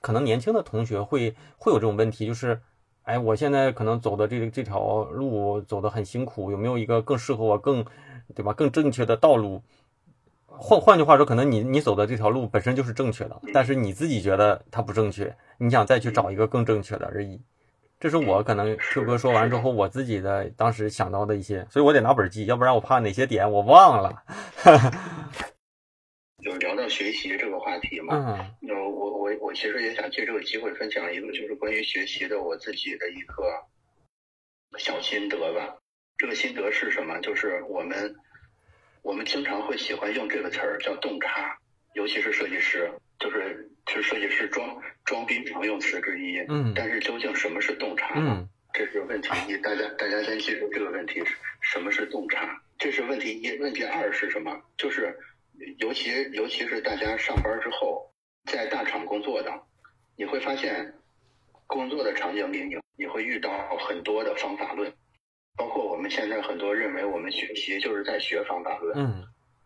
[0.00, 2.60] 可能年轻的同学会会有这种问题，就是。
[3.08, 7.82] 哎，我现在可能走的这个这条路走得很辛苦，有没有一个更适合我、更
[8.34, 9.62] 对吧、更正确的道路？
[10.46, 17.40] 换换句话说，可能你你走的这条路本身就是正确的，但是你自己觉得它不正确，你想再去找一个更正确的而已。
[17.98, 24.22] 这是我可能 Q 哥说完之后，我自己的当时想到的一些，所以我得拿本记，要不然我怕哪些点我忘了。
[26.48, 33.44] 就聊到学习这个话题嘛，那我我我其实也想借这个机会分享一个，就是关于学习的我自己的一个
[34.78, 35.76] 小心得吧。
[36.16, 37.20] 这个心得是什么？
[37.20, 38.16] 就是我们
[39.02, 41.58] 我们经常会喜欢用这个词儿叫洞察，
[41.94, 46.38] 尤其是设计师，就是是设计师装装逼常用词之一。
[46.48, 46.72] 嗯。
[46.74, 48.14] 但是究竟什么是洞察？
[48.16, 48.48] 嗯。
[48.72, 52.62] 这是问题一，大家大家先记住这个问题是什么是洞察？
[52.78, 53.56] 这是问题一。
[53.58, 54.58] 问题二是什么？
[54.78, 55.14] 就是。
[55.78, 58.12] 尤其尤其是大家上班之后，
[58.44, 59.62] 在大厂工作的，
[60.16, 60.94] 你会发现，
[61.66, 64.92] 工作的场景里，你你会遇到很多的方法论，
[65.56, 68.96] 包括我们现在很多认为我们学习就是在学方法论。
[68.98, 69.24] 嗯。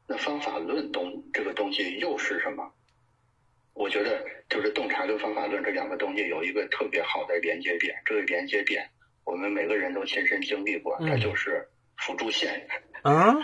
[0.08, 2.72] 那方法论东这个东西又是什么？
[3.72, 8.90] 我觉得就是洞察跟方法论这两个东西有一个特别好的连接点，这个连接点
[9.24, 12.66] 我们每个人都亲身经历过，它就是辅助线。
[13.02, 13.34] 啊。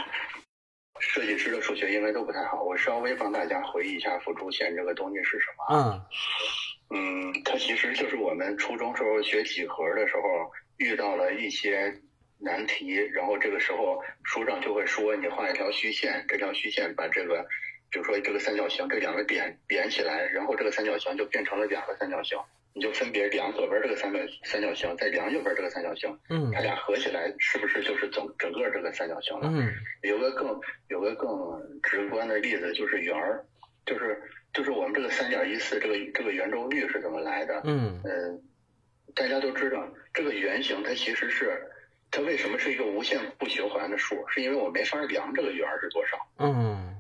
[1.01, 6.07] 设计师的数学应该都不太好，我稍微帮大家回忆一下辅助线这个东西是什么啊？
[6.91, 10.23] 嗯，它其实就是我们初中时候学几何的时候
[10.79, 11.95] 遇到了一些
[12.39, 17.47] 难题，然后这个时候书上就会说你画一条虚线，这条虚线把这个，
[17.91, 22.39] 比如说这个三角形这两个点连起来，然后这个三角形就变成了两个三角形。
[22.75, 29.49] 你就分别量左边这个三角三角形，再量右边这个三角形，嗯，它俩合起来是不是就是整整个这个三角形了？
[29.49, 29.73] 嗯，
[30.03, 31.29] 有个更有个更
[31.83, 33.45] 直观的例子就是圆儿，
[33.85, 34.23] 就是
[34.53, 37.61] 就是我们这个三点一四这个这个圆周率是怎么来的？
[37.65, 38.43] 嗯嗯，
[39.13, 41.61] 大家都知道这个圆形它其实是
[42.13, 44.25] 它为什么是一个无限不循环的数？
[44.29, 46.17] 是因为我没法量这个圆是多少？
[46.39, 46.98] 嗯，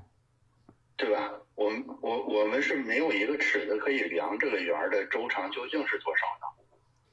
[0.98, 1.32] 对吧？
[1.54, 6.64] 我们我我们是没有一个尺子可以量这个圆的周长究竟是多少的，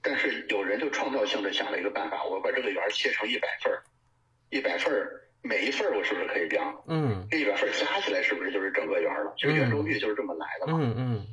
[0.01, 3.83] 但是有人就创造性的想了一个办法，我把这个圆切成一百份儿，
[4.49, 6.83] 一百份儿每一份儿我是不是可以量？
[6.87, 9.33] 嗯，这一百份儿加起来是不是就是整个圆了？
[9.37, 10.79] 其实圆周率就是这么来的嘛。
[10.81, 11.27] 嗯嗯，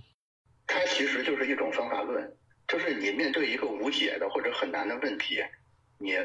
[0.66, 2.36] 它其实就是一种方法论，
[2.68, 5.42] 就是你面对一个无解的或者很难的问题，
[5.98, 6.18] 你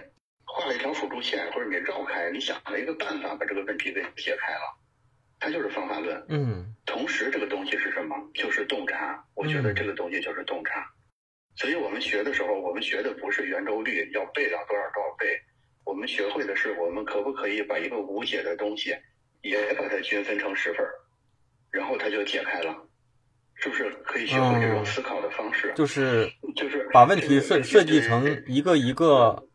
[0.44, 4.78] 画了一条辅助线，或者你绕开，你想了一个办法把这个问题给解开了。
[5.40, 8.16] 它就是方法论，嗯，同时这个东西是什么？
[8.34, 9.24] 就是洞察。
[9.36, 10.92] 我觉得这个东西就是洞察。
[11.56, 15.26] 所以我们学的时候，我们学的不是圆周率要背到多少多少倍，
[15.86, 18.96] 我们学会的是我们可不可以把一个无解的东西
[19.42, 20.92] 也把它均分成十份儿，
[21.72, 22.76] 然后它就解开了，
[23.56, 25.72] 是不是可以学会这种思考的方式？
[25.76, 29.48] 就是就是把问题设设计成一个一个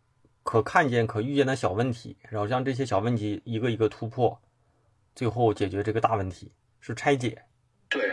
[0.43, 4.41] 可看见、可预见的小问题，然后让这些小问题一个一个突破。
[5.15, 6.51] 最后解决这个大问题
[6.81, 7.43] 是拆解，
[7.89, 8.11] 对，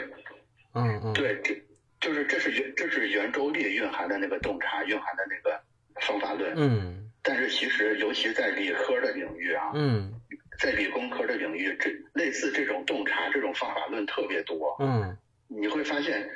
[0.74, 1.56] 嗯嗯，对，这
[2.00, 5.62] 就是这是圆这是圆周率蕴含的那个洞察蕴含的那个
[6.02, 10.14] 方法论，嗯，但是其实尤其在理科的领域啊，嗯，
[10.60, 16.30] 在理工科的领域，这类似这种洞察这种方法论特别多，嗯，你会发现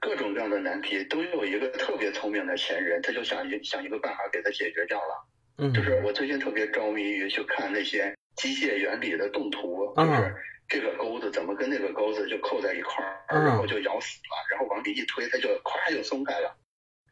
[0.00, 5.26] 各种各样的难题都有一个特别聪明的前人，他就想一想一个办法给他解决掉了，
[5.58, 8.14] 嗯，就是我最近特别着迷于去看那些。
[8.36, 10.32] 机械原理的动图，就是
[10.68, 16.56] 这个钩子怎么跟那个钩子就扣在一块儿，然后就咬死了，然后往里一推，它就咵就松开了。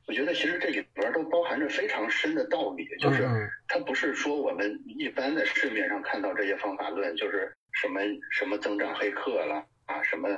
[0.07, 3.29] 我觉得其实这里边都包含着非常深的道理，就是
[3.67, 10.29] 它不是说我们一般的市面上看到这些方法论，就是什么什么增长黑客了啊，什么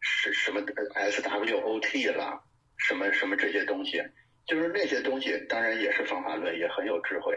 [0.00, 2.42] 是什么 SWOT 了，
[2.78, 4.02] 什么什么这些东西，
[4.46, 7.36] 就是那些东西当然也是方法论，也很有智慧，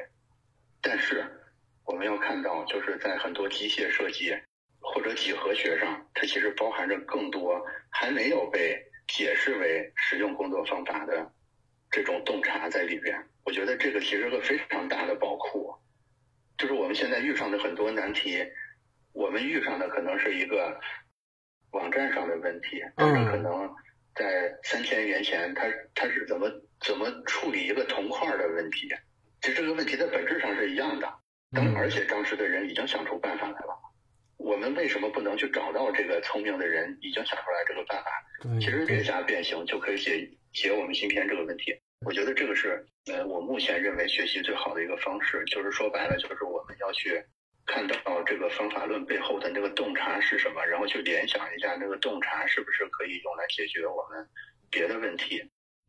[0.81, 1.25] 但是。
[1.83, 4.33] 我们要看到，就是在很多机械设计
[4.79, 7.59] 或者几何学上，它其实包含着更多
[7.89, 11.29] 还没有被解释为实用工作方法的
[11.89, 13.21] 这种洞察在里边。
[13.43, 15.75] 我觉得这个其实是个非常大的宝库，
[16.57, 18.37] 就是我们现在遇上的很多难题，
[19.11, 20.79] 我们遇上的可能是一个
[21.71, 23.69] 网站上的问题，但是可能
[24.15, 25.63] 在三千元前，它
[25.95, 26.47] 它是怎么
[26.79, 28.87] 怎么处理一个铜块的问题？
[29.41, 31.11] 其实这个问题在本质上是一样的，
[31.51, 33.75] 当而且当时的人已经想出办法来了。
[34.37, 38.09] 我们为什么不能去找到这个聪明的人已经想出来这个办法？
[38.59, 41.75] 其实略加变形就可以解解我们芯片这个问题。
[42.05, 47.23] 我觉得这个是呃我目前认为学习最好的一个方式，就是说白了就是我们要去
[47.65, 54.27] 看到这个方法论背后的那个洞察是什么，然后去联想一下那个洞察是不是可以用来解决我们
[54.69, 55.41] 别的问题。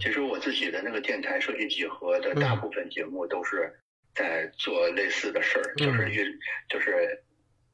[0.03, 3.72] 其实我自己的那个电台设计几何的大部分节目都是
[4.14, 6.26] 在做类似的事儿，就是遇
[6.68, 7.22] 就是。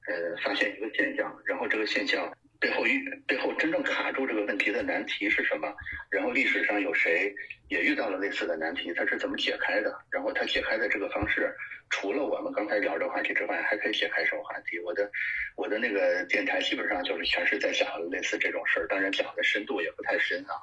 [0.08, 5.70] 呃，发现一个现象，然后这个现象背后遇背后真正卡住这个问题的难题是什么？
[6.10, 7.30] 然后历史上有谁
[7.68, 9.94] 也遇到了类似的难题，他是怎么解开的？
[10.10, 11.54] 然后他解开的这个方式，
[11.90, 14.78] 除了我们刚才聊的话题之外，还可以解开什么话题？
[14.78, 15.10] 我的
[15.56, 20.56] 我的那个电台基本上就是全是在讲类似这种事儿，当然讲的深度也不太深啊，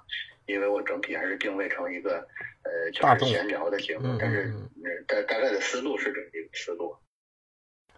[0.46, 2.28] 因为我整体还是定位成一个
[2.64, 4.54] 呃就是闲聊的节目，但是
[5.08, 6.96] 大大概的思路是这么一个思路。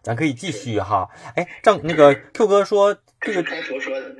[0.03, 4.15] 咱可以继续哈，哎，正那个 Q 哥说这个开头说的，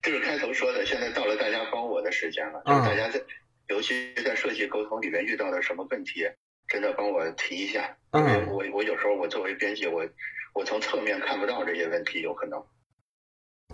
[0.00, 3.20] 这是开头说的，现在到了大家帮我的时间了，就是大家在，
[3.68, 6.24] 尤其在设计沟通里面遇到的什么问题，
[6.68, 10.06] 真的帮我提一下，因为我我有时候我作为编辑，我
[10.54, 12.64] 我从侧面看不到这些问题，有可能。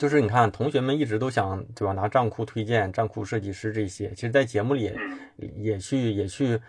[0.01, 4.92] 就是你看，同学们一直都想对吧，拿账库推荐、账库设计师这些，其实，在节目里
[5.57, 6.61] 也去也去。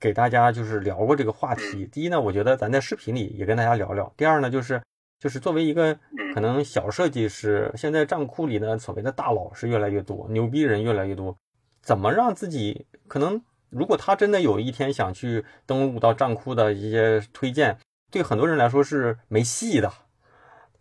[0.00, 1.86] 给大家就是聊过这个话题。
[1.86, 4.12] 第一呢，我觉得咱在视频里也跟大家聊聊。
[4.18, 4.82] 第二呢，就是
[5.18, 5.98] 就是作为一个
[6.34, 11.34] 可能小设计师，现在账库里呢所谓的大佬是越来越多，牛逼人越来越多。
[11.80, 17.78] 怎么让自己可能，如果他真的有一天想去登录到账库的一些推荐，
[18.10, 19.90] 对很多人来说是没戏的。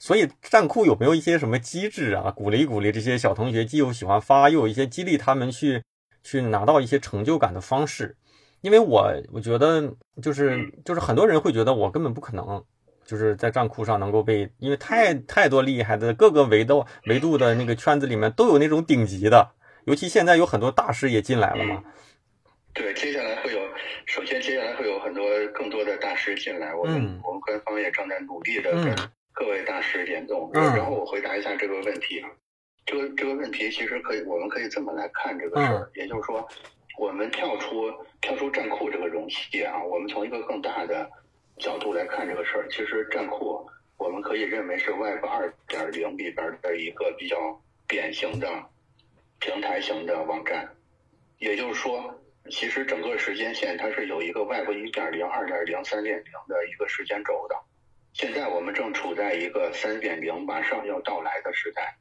[0.04, 5.82] 所以站库有没有一些什么机制啊，鼓励鼓励这些小同学，既有喜欢发，又有一些激励他们去
[6.22, 8.18] 去拿到一些成就感的方式？
[8.60, 12.62] 因为我我觉得就是就是很多人会觉得我根本不可能，
[13.06, 19.52] 就是在站库上能够被，因为太太多厉害的各个维度维度的那个圈子里面都有那种顶级的，
[19.86, 21.82] 尤其现在有很多大师也进来了嘛。
[22.74, 23.60] 对，接下来会有，
[24.06, 25.24] 首先接下来会有很多
[25.54, 28.94] 更多的大师进来，我们我们官方也正在努力的跟
[29.34, 30.50] 各位大师联动。
[30.54, 32.24] 然后我回答一下这个问题，
[32.86, 36.48] 这个这个问题其实可以，我们可以这么来看这个事儿，也就是说。
[36.96, 41.10] 我们跳出跳出站库这个容器啊，我们从一个更大的
[41.58, 42.68] 角度来看这个事儿。
[42.70, 43.68] 其实站库
[43.98, 47.36] 我们可以认为是 Web 二点零里边的一个比较
[47.88, 48.48] 典型的
[49.40, 50.70] 平台型的网站。
[51.40, 52.14] 也就是说，
[52.52, 57.56] 其实整个时间线它是有一个 Web 一点零、二点零、三点零的一个时间轴的。
[58.14, 61.98] 现在我们正处在一个三点零马上要到来的时代。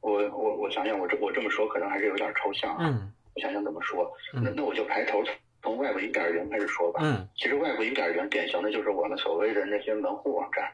[0.00, 3.10] 我我我想想，我这我这么说可能还是有点抽象啊。
[3.34, 5.22] 我想想怎么说，那那我就排头
[5.62, 7.00] 从 Web 一点零开始说吧。
[7.02, 10.70] 嗯，其实 Web 一点零典型的就是我们所谓的那些门户网站。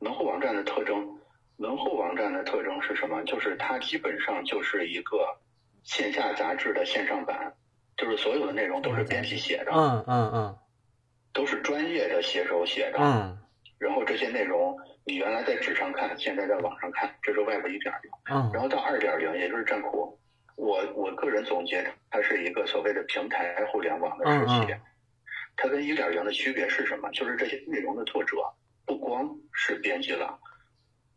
[0.00, 1.18] 门户网站的特征，
[1.56, 3.22] 门户网站的特征是什么？
[3.24, 5.38] 就是它基本上就是一个
[5.82, 7.54] 线下杂志的线上版，
[7.96, 9.72] 就是所有的内容都是编辑写的。
[9.72, 10.58] 嗯嗯嗯，
[11.32, 12.98] 都是专业的写手写的。
[13.00, 13.38] 嗯，
[13.78, 18.10] 然后这些内容你原来在纸上看，现在在网上看，这是 Web 一点零。
[18.30, 20.18] 嗯，然后到二点零，也就是站库。
[20.56, 24.74] 我我个人总结，它是一个所谓的平台互联网的时期。
[25.56, 27.10] 它跟一点零的区别是什么？
[27.10, 28.36] 就是这些内容的作者
[28.84, 30.38] 不光是编辑了，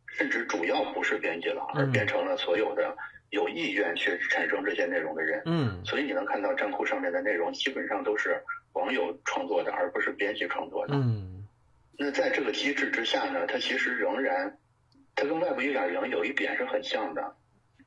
[0.07, 2.95] 甚至主要不是编辑了，而变成了所有的
[3.31, 5.41] 有意愿去产生这些内容的人。
[5.45, 5.83] 嗯。
[5.85, 8.41] 所以你能看到站库上面的内容基本上都是
[8.73, 10.95] 网友创作的，而不是编辑创作的。
[10.95, 11.30] 嗯。
[12.03, 14.57] 那在这个机制之下呢，它其实仍然，
[15.13, 17.21] 它跟外部一点零有一点是很像的。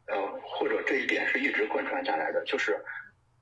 [0.06, 2.78] 呃，或者这一点是一直贯穿下来的，就是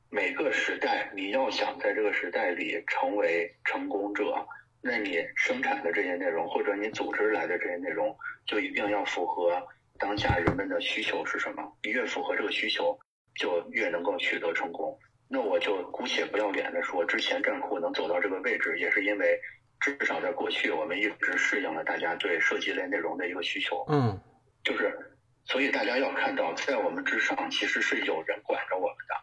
[0.09, 4.35] 每个时代，你要想在这个时代里成为成功者，
[4.81, 8.17] 那你生产的这些内容，或者你组织来的这些内容，
[8.47, 9.63] 就一定要符合
[9.99, 11.71] 当下人们的需求是什么。
[11.83, 12.99] 你越符合这个需求，
[13.35, 14.99] 就越能够取得成功。
[15.29, 19.39] 那我就姑且不要脸的说，之前站库能走到这个位置，也是因为
[19.83, 23.85] 至少在过去，我们一直适应了大家对设计类内容的一个需求。
[23.89, 24.19] 嗯，
[24.65, 25.09] 就是。
[25.45, 29.15] 所以大家要看到，在我们之上其实是有人管着我们的，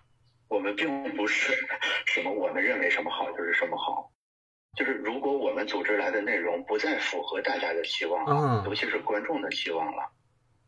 [0.49, 1.53] 我们并不是
[2.07, 4.11] 什么我们认为什么好就是什么好，
[4.75, 10.11] 就是如果我们组织来的内容不再符合大家的期望，嗯，尤其是观众的期望了，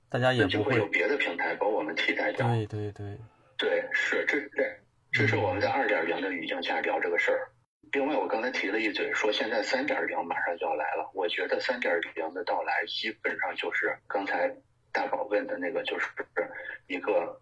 [0.09, 2.47] 大家也就会有别的平台把我们替代掉。
[2.47, 3.17] 对对对，
[3.57, 4.79] 对，是这这
[5.11, 7.51] 这是我们在二点零的语境下聊这个事儿。
[7.91, 11.11] 另外，我刚才提了一嘴，说现在三点零马上就要来了。
[11.13, 14.49] 我觉得三点零的到来，基本上就是刚才
[14.93, 16.07] 大宝问的那个，就是
[16.87, 17.41] 一个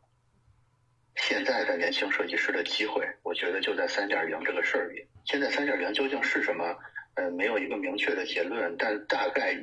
[1.15, 3.07] 现在的年轻设计师的机会。
[3.21, 5.05] 我觉得就在三点零这个事儿里。
[5.25, 6.75] 现在三点零究竟是什么？
[7.13, 9.53] 呃，没有一个明确的结论，但大概，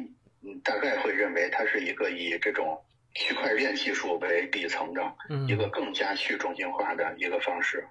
[0.44, 2.84] 嗯，大概会认为它是一个以这种
[3.14, 5.02] 区块链技术为底层的
[5.48, 7.84] 一个更加去中心化的一个方式。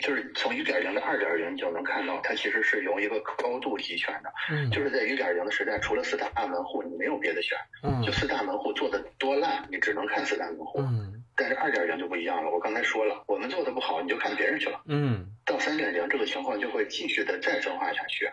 [0.00, 4.32] 就是从一点零到二点零，你就能看到它其实是由一个高度集权的。
[4.50, 7.56] 嗯，就是在一点零的时代，除了四大门户，你没有别的选。
[7.82, 10.80] 嗯，就四大门户做的多烂，你只能看四大门户。
[10.80, 12.50] 嗯，但是二点零就不一样了。
[12.50, 14.80] 我刚才说了，我们做的不好，你就看别人去了。
[14.86, 18.30] 嗯，到三点零，这个情况就会继续的再深化下去。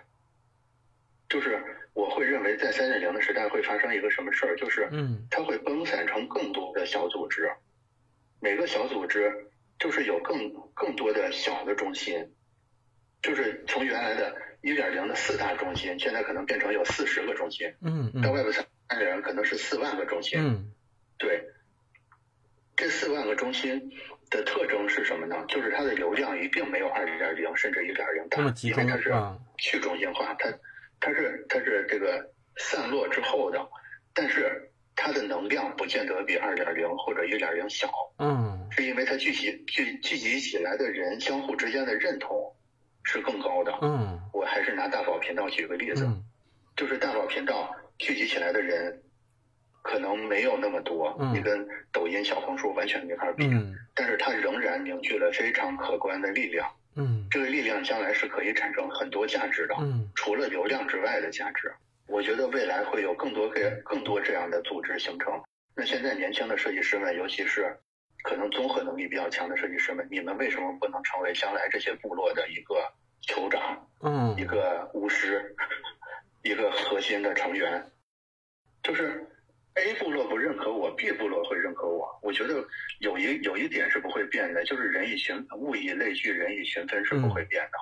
[1.29, 1.61] 就是
[1.93, 4.55] 我会认为，在三点零的时代会发生一个什么事儿？
[4.55, 7.51] 就是嗯，它会分散成更多的小组织，
[8.39, 9.45] 每个小组织。
[9.79, 12.33] 就是有更更多的小的中心，
[13.21, 17.71] 就是从原来的一点零的四大中心，现在可能变成有四十个中心。
[17.81, 18.21] 嗯嗯。
[18.21, 18.65] 到 Web 三
[18.99, 20.39] 点可能是四万个中心。
[20.39, 20.71] 嗯。
[21.17, 21.43] 对。
[22.75, 23.91] 这四万个中心
[24.29, 25.45] 的特征是什么呢？
[25.47, 29.13] 就是它的流量一定没有二点零甚至一点零大，因为它是
[29.57, 30.51] 去中心化，它
[30.99, 33.67] 它是它是这个散落之后的，
[34.13, 34.71] 但是。
[34.99, 37.87] 它的能量不见得比二点零或者一点零小，
[38.17, 42.55] 嗯，是因为它聚集聚聚集起来的人相互之间的认同
[43.03, 46.09] 是更高的，嗯，我还是拿大宝频道举个例子，
[46.75, 49.03] 就是大宝频道聚集起来的人
[49.83, 53.47] 可能没有那么多，你跟抖音、小红书完全没法比，
[53.93, 61.71] 但是它仍然凝聚了非常可观的力量，嗯，这个力量将来是可以产生很多价值的，嗯，除了流量之外的价值。
[62.07, 65.41] 我觉得未来会有更多个更多这样的组织形成。
[65.75, 67.77] 那现在年轻的设计师们，尤其是
[68.23, 72.75] 可能综合能力比较强的设计师们，你们为什么不能成为将来这些部落的一个
[73.21, 73.87] 酋长？
[74.01, 75.55] 嗯，一个巫师，
[76.43, 77.91] 一个核心的成员。
[78.83, 79.27] 就是
[79.73, 82.07] A 部落不认可我，B 部落会认可我。
[82.23, 82.65] 我觉得
[82.99, 87.77] 有一有一点是不会变的，就是人以群物以类聚，人以群分是不会变的。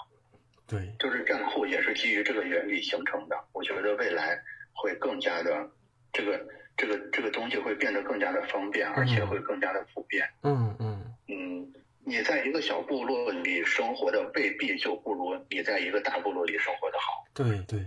[0.67, 3.35] 对，就是账户也是基于这个原理形成的。
[3.53, 4.35] 我觉得未来
[4.73, 5.69] 会更加的，
[6.11, 6.43] 这个
[6.75, 10.27] 这个这个东西会变得更加的方便，而且会更加的普遍。
[10.41, 17.23] 嗯嗯嗯，你在一个小部落里生活的未必就不如你在一个大部落里生活的好。
[17.33, 17.85] 对对，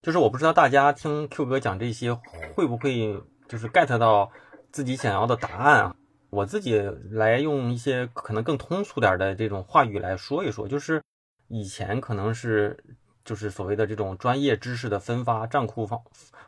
[0.00, 2.14] 就是我不知道大家听 Q 哥讲这些
[2.54, 4.30] 会不会就是 get 到
[4.70, 5.96] 自己想要的答案啊？
[6.30, 6.80] 我自己
[7.10, 11.02] 来用一些可能更通俗点的这种话语来说一说，就是。
[11.48, 12.76] 以前可能是
[13.24, 16.00] 就是所谓的这种专业知识的分发，账库方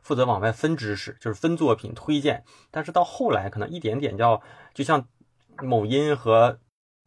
[0.03, 2.45] 负责往外分知识，就是分作品推荐。
[2.71, 4.41] 但是到后来，可能一点点叫，
[4.75, 5.07] 就像
[5.63, 6.59] 某音和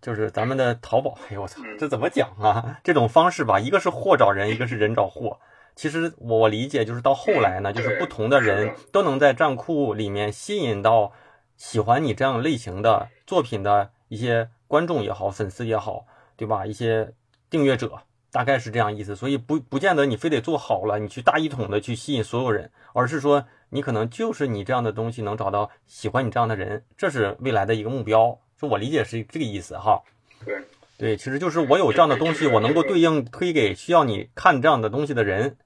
[0.01, 2.79] 就是咱们的淘宝， 哎呦我操，这怎么讲啊？
[2.83, 5.39] 这种方式吧，一个是货找人，一个是人找货。
[5.75, 11.13] 其实我理解就是到后来呢，就是不同的人都能在账库里面吸引到
[11.55, 16.65] 喜欢你这样类型的作品的一些观众也好，粉丝也好，对吧？
[16.65, 17.13] 一些。
[17.51, 28.39] 订阅者大概是这样意思，所以不不见得你非得做好了，你去大一统的去吸引所有人，而是说你可能就是你这样的东西能找到喜欢你这样的人，这是未来的一个目标。
[28.57, 30.01] 就我理解是这个意思哈。
[30.45, 30.55] 对
[30.97, 35.57] 对，其实就是我有这样的东西，我能够对应推给需要你看这样的东西的人。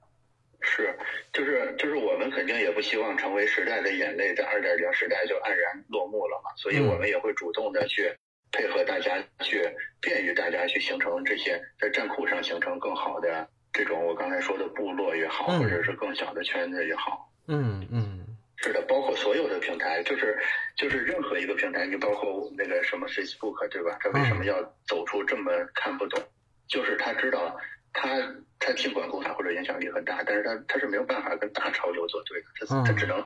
[0.62, 0.98] 是，
[1.32, 8.12] 就是就是我们肯定也不希望成为时代的眼泪，在二点零时代就黯然落幕了嘛，所以我们也会主动的去。
[8.52, 9.62] 配合大家去
[10.00, 17.30] 便于大家去形成这些在战库上形成更好的这种我刚才说的部落也好，或者是更小的圈子也好。
[17.48, 18.26] 嗯嗯，
[18.58, 20.38] 是的，包括所有的平台，就是
[20.78, 23.98] 就是任何一个平台，你包括那个什么 Facebook 对吧？
[24.00, 26.24] 他为什么要走出这么看不懂？
[26.68, 27.56] 就是他知道
[27.93, 28.10] 他
[28.58, 33.24] 他尽管共产或者影响力很大，但是他他是没有办法跟大潮流作对的，他他只能。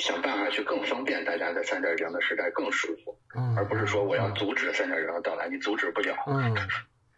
[0.00, 3.16] 想办法去更方便大家在三点零的时代更舒服，
[3.56, 6.16] 而不是说我要阻止三点零的到来，你阻止不了。
[6.26, 6.56] 嗯，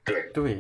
[0.05, 0.57] 对对，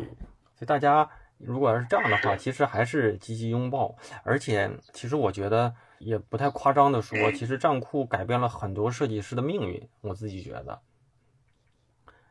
[0.54, 1.08] 所以大家
[1.38, 3.96] 如果要是这样的话，其实还是积极拥抱。
[4.22, 9.88] 而且，其实我觉得也不太夸张的说，其实账库改变了很多设计师的命运。
[10.00, 10.80] 我自己觉得。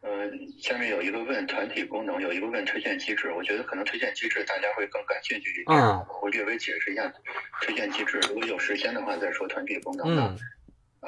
[0.02, 0.30] 呃，
[0.60, 3.32] 下面有一个问团体功能，有一个问推荐机制。
[3.32, 5.80] 我觉得可能推荐机制大家会更感兴趣一点。
[5.80, 7.14] 嗯，我略微解释一下
[7.62, 8.20] 推荐机制。
[8.30, 10.36] 如果有时间的话，再说团体功能的。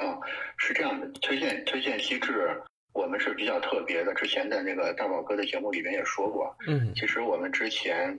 [0.00, 0.20] 嗯，
[0.58, 4.14] 是这样的，推荐推荐机制我们是比较特别的。
[4.14, 6.56] 之前在那个大宝哥的节目里面也说过。
[6.68, 8.16] 嗯，其实我们之前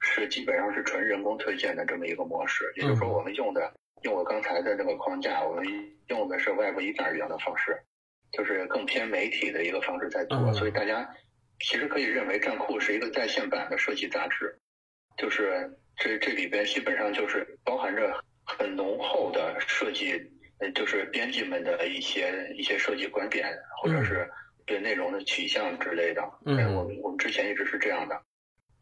[0.00, 5.64] 是基本上是纯人工推荐的这么一个模式，也就是说我们用的用我刚才的那个框架，我们
[6.06, 7.76] 用的是 Web 一点零的方式。
[8.36, 11.08] 就是更偏媒体的一个方式在做，所以大家
[11.60, 14.58] 其实可以认为站酷是一个在线版的设计杂志，
[15.16, 18.12] 就是这这里边基本上就是包含着
[18.44, 20.20] 很浓厚的设计，
[20.58, 23.48] 呃，就是编辑们的一些一些设计观点，
[23.80, 24.28] 或者是
[24.66, 26.22] 对内容的取向之类的。
[26.44, 28.20] 嗯，我们我们之前一直是这样的，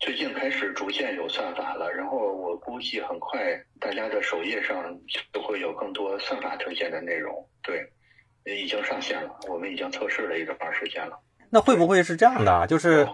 [0.01, 4.99] 最近开始逐渐有算法了，然后我估计很快大家的首页上
[5.33, 7.47] 就会有更多算法推荐的内容。
[7.63, 7.87] 对。
[8.45, 11.18] 已经上线了，我们已经测试了一段时间了。
[11.51, 12.66] 那会不会是这样的？
[12.66, 13.07] 就是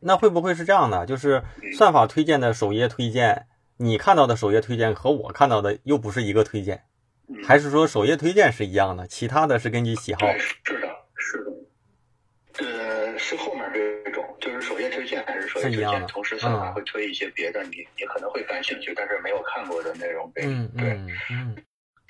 [0.00, 1.06] 那会不会是这样的？
[1.06, 1.42] 就是
[1.76, 3.46] 算法推荐的首页推荐，
[3.78, 6.84] 你看到的首页推荐和我看到的又不是一个推荐，
[7.46, 10.20] 还是说首页推荐是一样的，其他的是根据喜好？
[10.38, 11.52] 是的，是的。
[12.58, 20.30] 呃，是后面这种，就是首页推荐还是首页推荐，同时算法会推一些别的，你你可能会感兴趣，但是没有看过的内容。
[20.36, 21.56] 嗯嗯嗯。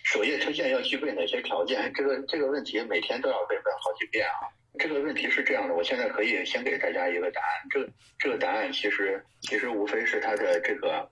[0.04, 1.92] 首页推荐要具备哪些条件？
[1.94, 4.46] 这个这个问题每天都要被问好几遍啊！
[4.78, 7.48] 这个问题是这样的，我现在可以先给大家一个答案。
[7.70, 7.88] 这
[8.18, 11.10] 这个答案其实其实无非是它的这个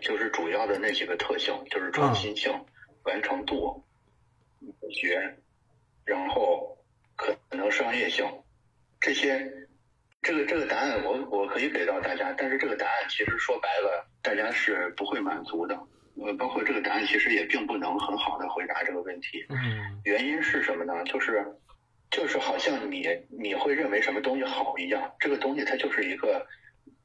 [0.00, 2.52] 就是主要的那几个特性，就是创新性、
[3.04, 3.84] 完成度、
[4.90, 5.36] 学，
[6.04, 6.76] 然后
[7.16, 8.26] 可能商业性
[9.00, 9.50] 这些。
[10.24, 15.76] 这个这个答案我我可以给到大家，但是这个答案其实说白了，大家是不会满足的。
[16.20, 19.44] 呃，包括这个答案其实也并不能很好的回答这个问题。
[19.48, 21.02] 嗯，原因是什么呢？
[21.04, 21.44] 就是
[22.10, 26.46] 就是好像你你会认为什么东西好一样，这个东西它就是一个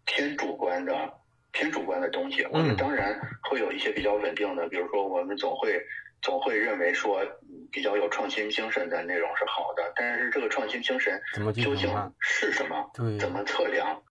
[0.06, 1.14] 偏主观的
[1.52, 2.46] 偏主观的东西。
[2.52, 5.80] 我们当然会有一些比较稳定的，比如说我们总会
[6.22, 7.26] 总会认为说
[7.72, 11.22] 比较有创新精神的内容是好的，但是这个创新精神
[11.56, 11.90] 究竟
[12.20, 12.92] 是什么？
[12.94, 14.02] 对，怎么测量？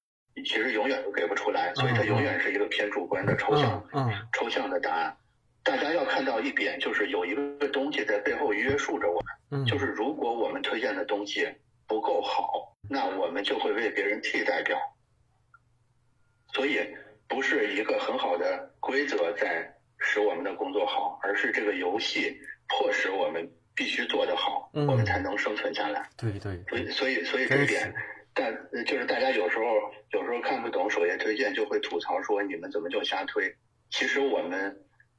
[0.45, 3.83] 其实永远都给不出来，所以它永远是一个偏主观的抽象、
[4.33, 5.17] 抽象的答案。
[5.65, 9.21] 大家要看到一点，就是有一个东西在背后约束着我
[9.51, 11.49] 们，就是如果我们推荐的东西
[11.89, 14.79] 不够好，那我们就会被别人替代掉。
[16.53, 16.79] 所以
[17.27, 26.09] 不是一个很好的规则在使我们的工作好，而是这个游戏迫使我们必须做得好，我们才能生存下来。
[26.17, 27.93] 对对，所以所以所以这一点。
[28.37, 29.65] 但就是大家有时候
[30.13, 33.57] 有时候看不懂首页推荐，就会吐槽说你们怎么就瞎推？
[33.89, 34.77] 其实我们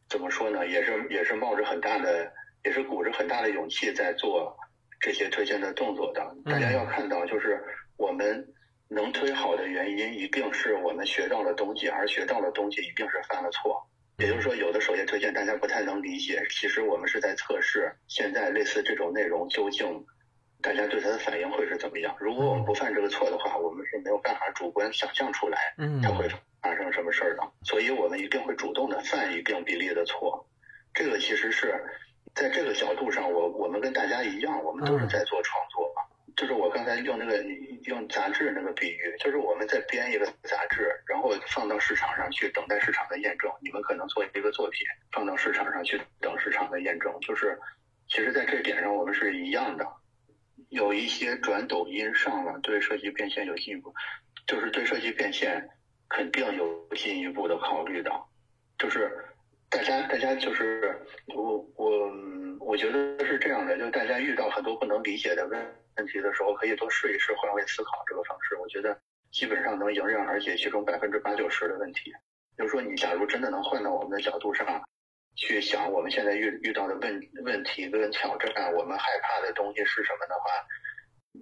[0.07, 0.67] 怎么说呢？
[0.67, 2.31] 也是也是冒着很大的，
[2.63, 4.55] 也是鼓着很大的勇气在做
[4.99, 6.35] 这些推荐的动作的。
[6.45, 7.59] 大家要看到，就是
[7.97, 8.53] 我们
[8.87, 13.89] 能推好的原因，一定是我们学到了东西，而学到了东西一定是犯了错。
[14.19, 20.05] 也就是说，有的首页推荐大家不太能理解，其实我们是在测试现在类似这种内容究竟。
[20.67, 22.13] 大家对他的反应会是怎么样？
[22.19, 26.27] 如果我们不犯这个错的话，我们是没有办法主观想象出来，嗯，它会
[26.61, 27.43] 发生什么事儿的。
[27.63, 30.45] 所以我们一定会主动的犯一定比例的错。
[30.93, 31.81] 这个其实是
[32.35, 35.89] 在这个角度上，我我们跟大家一样，我们都是在做创作。
[36.35, 37.41] 就是我刚才用那个
[37.85, 43.49] 用杂志那个比喻，就是我们在编一个杂志，然后放到市场上去等待市场的验证。
[43.61, 47.57] 你们可能做一个作品放到市场上去等市场的验证，就是
[48.09, 49.87] 其实在这点上我们是一样的。
[50.69, 53.93] 有一些转抖音上了，对设计变现有进一步，
[54.45, 55.69] 就是对设计变现
[56.09, 58.11] 肯定有进一步的考虑的。
[58.77, 59.11] 就是
[59.69, 62.11] 大家大家就是我我
[62.59, 68.55] 我觉得是这样的，就大家遇到很多不能理解的问问题的时候，可以多试一试换位思考这个方式。
[68.57, 68.99] 我觉得
[69.31, 72.13] 基本上能迎刃而解其中百分之八九十的问题。
[72.57, 74.83] 就是说，你假如真的能换到我们的角度上。
[75.37, 80.49] 去想我们现在遇遇到的问问题跟挑战，我们害怕的东西是什么的话，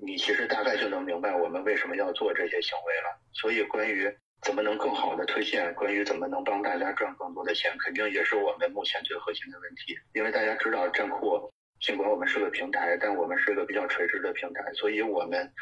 [0.06, 3.18] 你其实大概就能明白我们为什么要做这些行为了。
[3.34, 9.98] 所以，关于怎么能更好的推荐，关于怎么能帮大家赚更多的钱，肯定也是我们目前最核心的问题。
[10.14, 15.54] 因为大家知道，站酷尽管我们是个平台，但我们是个比较垂直的平台，所以我们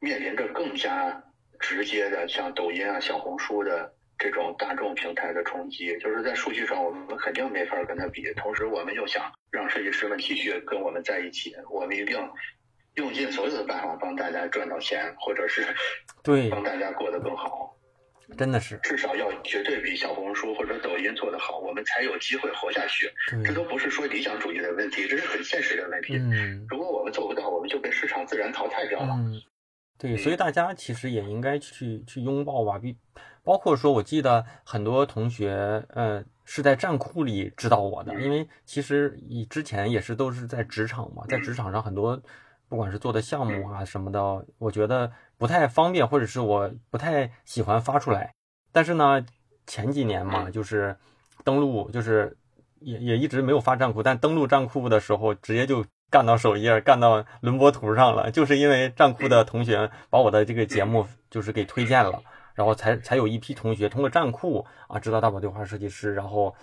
[0.00, 1.24] 面临着更加
[1.58, 3.94] 直接的，像抖音啊、小红书的。
[4.20, 8.22] 这种大众平台的冲击，就是在数据上我们肯定没法跟它比。
[8.34, 12.16] 同时，我们又想让设计师们继续跟我们在一起，我们一定
[12.96, 15.66] 用尽所有的办法帮大家赚到钱，或者是
[16.22, 17.74] 对帮大家过得更好。
[18.36, 23.10] 真的是，至少要绝对比小红书或者抖音做得好，我们才有机会活下去。
[23.42, 26.16] 这都不是说理想主义的问题，这是很现实的问题。
[26.16, 29.14] 嗯，如果我们做不到，我们就被市场自然淘汰掉了。
[29.14, 29.40] 嗯，
[29.98, 32.94] 对，所以大家其实也应该去去拥抱吧，比。
[33.42, 42.20] 包括说，我记得很多同学，呃，是在站库里知道我的，因为其实以之前也是都是在职场嘛，在职场上很多，
[42.68, 48.32] 不管是做的项目啊什么的，我觉得不太方便，或者是我不太喜欢发出来。
[48.72, 49.24] 但是呢，
[49.66, 50.96] 前几年嘛，就是
[51.42, 52.36] 登录，就是
[52.80, 62.22] 也也一直没有发站库，但登录站库的时候，直接就干到首页，干到轮播图上了，就是因为站酷的同学把我的这个节目就是给推荐了，
[62.60, 66.54] 然后才才有一批同学通过站酷啊知道大宝对话设计师，然后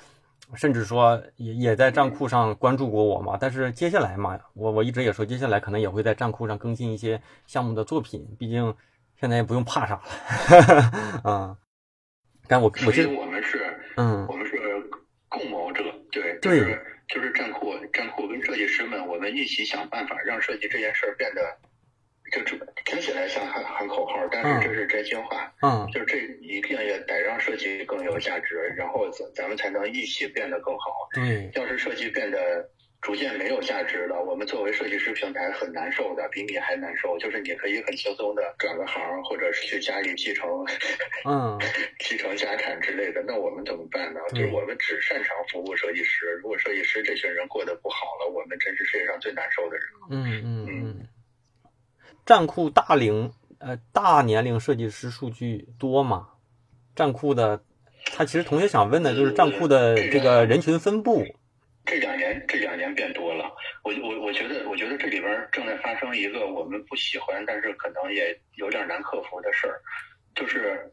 [0.54, 3.36] 甚至说也也在站酷上关注过我嘛。
[3.42, 8.76] 但是接下来嘛，我我一直也说，接下来可能也会在站酷上更新一些项目的作品，毕竟
[9.20, 10.00] 现在也不用怕啥
[11.24, 11.58] 了， 啊。
[12.48, 13.58] 但我我记得我们是，
[13.96, 14.56] 嗯，我们是
[15.28, 16.80] 共谋者，对，对。
[17.08, 21.42] 就是站酷，站酷跟设计师们，我们一起想办法让设计这件事儿变得，
[22.32, 25.54] 就这听起来像喊喊口号，但是这是真心话。
[25.62, 31.10] 嗯，就是这一定也得让设计更有价值，然后咱咱们才能一起变得更好。
[31.14, 32.70] 对，要是设计变得。
[33.00, 34.20] 逐渐没有价值了。
[34.24, 37.16] 我们作为设计师平台很难受的，比你还难受。
[37.20, 40.50] 就是你可以很轻松的转个行，或者是去家里继承，
[41.24, 41.58] 嗯，
[42.02, 43.24] 继承家产之类的。
[43.26, 44.20] 那我们怎么办呢？
[44.32, 46.32] 就是我们只擅长服务设计师。
[46.42, 49.86] 如果设计师这群人过得不好了，我们真是世界上最难受的人。
[50.10, 51.08] 嗯嗯嗯。
[52.28, 56.28] 站酷大龄呃大年龄设计师数据多吗？
[56.94, 57.64] 站酷的，
[58.14, 61.24] 他其实同学想问的就是站酷的这个人群分布。
[61.86, 63.46] 这两年，这两年变多了。
[63.82, 69.80] 我我我觉得，我觉得这里边正在发生一个我们不喜欢，但是可能也有点难克服的事儿，
[70.36, 70.92] 就是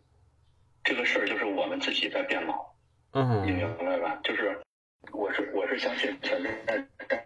[0.84, 2.64] 这个事儿就是我们自己在变老。
[3.12, 4.20] 嗯，你明白吧？
[4.22, 4.56] 就是
[5.10, 6.78] 我是我是相信存在
[7.08, 7.24] 代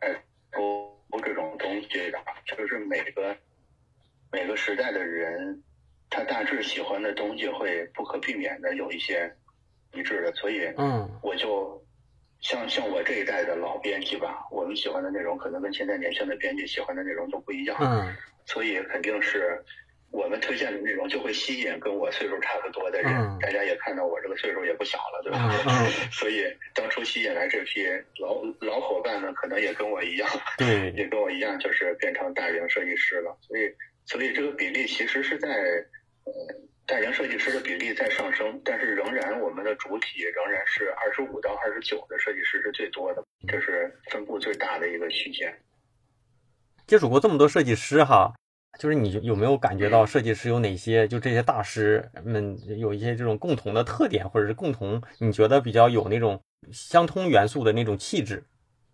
[0.50, 3.36] 沟这种东西的，就是每个
[4.30, 5.62] 每个时代的人，
[6.10, 9.34] 他大致喜欢的东西会不可避免的有一些
[9.92, 11.76] 一致的，所以嗯，我就。
[12.40, 17.76] 像像我这一代的老编辑吧，我们喜欢的内容可能跟现在年轻的编辑喜欢的内容都不一样。
[17.80, 18.14] 嗯，
[18.46, 19.60] 所以肯定是
[20.12, 23.12] 我们推荐的内容就会吸引跟我岁数差不多的人。
[23.12, 25.50] 嗯，大家也看到我这个岁数也不小了，对吧？
[25.66, 26.44] 嗯， 所以
[26.76, 27.84] 当初吸引来这批
[28.20, 33.36] 老老伙伴呢，可能也跟我一样，对， 也跟我一样，就是变成大龄设计师了。
[33.40, 33.62] 所以，
[34.08, 35.48] 所以这个比例其实是在
[36.24, 36.32] 呃。
[36.88, 45.54] 大型设计师的比例在上升，但是仍然我们的主体仍然是二十五到二十九的设计师是最多的，这是分布最大的一个区间。
[46.86, 48.32] 接触过这么多设计师哈，
[48.80, 51.06] 就是你有没有感觉到设计师有哪些？
[51.06, 56.40] 就这些大师们有一些这种共同的特点，或者是共同你觉得比较有那种
[56.72, 58.42] 相通元素的那种气质？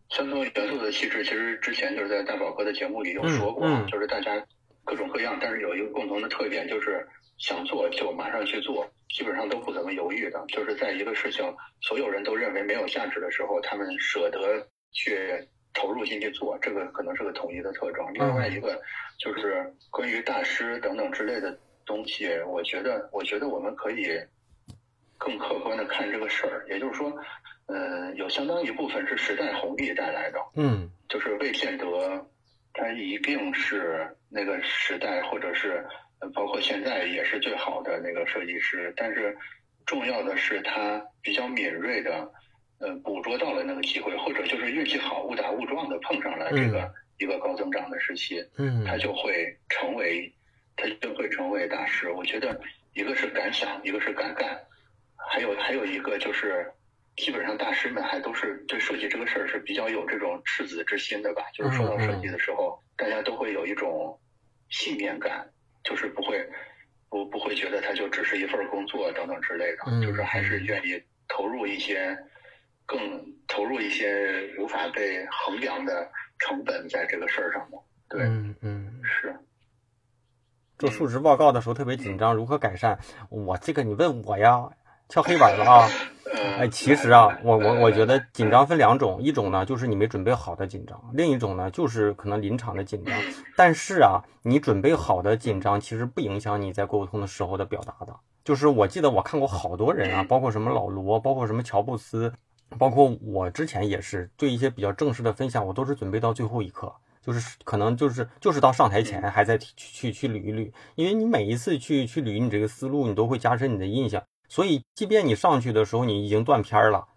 [0.09, 4.45] 相通元素的气质，其实之前就是在大宝哥的节目里有说过，就是大家
[4.85, 7.07] 各种各样，但是有一个共同的特点就是。
[7.37, 10.43] 想做就马上去做，基本上都不怎么犹豫的。
[10.47, 11.45] 就是在一个事情
[11.81, 18.07] 所有人都认为没有价值的时候，他们舍得去投入进去做，这个可能是个统一的特征。
[18.15, 18.81] 另外一个
[19.19, 24.17] 就是关于大师等等之类的东西，我觉得，我觉得我们可以
[25.19, 26.65] 更客观的看这个事儿。
[26.71, 27.13] 也就是说，
[27.67, 32.25] 嗯，有相当一部分是时代红利带来的，嗯，就是未见得
[32.75, 35.83] 它一定是那个时代或者是。
[36.33, 39.37] 包括现在也是最好的那个设计师，但是
[39.85, 42.33] 重要的是他比较敏锐的，
[42.79, 50.33] 呃，捕捉到了那个机会，或者就是运气好，误打误撞的碰上了这个一个高增长的时期，嗯，他就会成为，
[50.77, 52.11] 他就会成为大师。
[52.11, 52.59] 我觉得
[52.95, 54.59] 一个是敢想，一个是敢干，
[55.17, 56.73] 还有还有一个就是，
[57.17, 64.19] 基本上大师们还都是对设计这个事儿是比较有这种赤子之心的吧，就是说到设计的时候，大家都会有一种
[64.69, 65.51] 信念感。
[65.87, 66.49] 就是不会，
[67.11, 70.99] 不不会觉得它就只是一份工作等等之类的，就是还是愿意
[71.29, 72.17] 投入一些，
[72.87, 72.99] 更
[73.47, 77.77] 投入一些无法被衡量的成本在这个事儿上的。
[78.09, 79.37] 对，嗯嗯，是。
[80.79, 82.99] 做述职报告的时候特别紧张，如何改善？
[83.29, 84.71] 我这个你问我呀，
[85.09, 85.89] 敲黑板了啊。
[86.59, 93.15] 哎，其实啊，我我我觉得紧张分两种，一种呢就是你没准备好的紧张，另一种呢就是可能临场的紧张。
[93.57, 98.15] 但是啊，你准备好的紧张其实不影响你在沟通的时候的表达的。
[98.45, 102.33] 就是我记得我看过好多人啊，包括什么老罗，包括什么乔布斯，
[102.79, 106.93] 包括我之前也是对一些比较正式的分享，我都是准备到最后一刻，
[107.23, 114.23] 就是可能就是就是到上台前还在去去去捋一捋，因为你每一次去去捋你这个思路，你都会加深你的印象。
[114.49, 117.09] 所以，即便你上去的时候你已经断片了，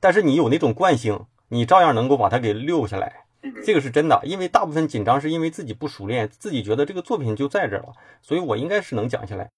[0.00, 3.24] 但是你有那种惯性，你照样能够把它给溜下来。
[3.62, 9.50] 这个是真的，因为大部分紧张是因为自己不熟练，自己觉得这个作品就在这了，所以我应该是能讲下来。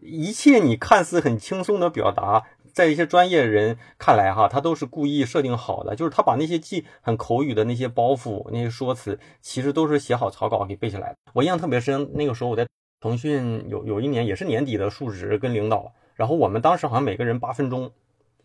[0.00, 11.16] 一切你看似很轻松的表达，在一些专业人看来，哈，他都是故意设定好的，就是他把那些记很口语的那些包袱、那些说辞，其实都是写好草稿给背下来的。
[11.32, 12.66] 我印象特别深，那个时候我在
[13.00, 15.92] 腾讯有有一年也是年底的述职跟领导。
[16.18, 17.92] 然后我们当时好像每个人八分钟，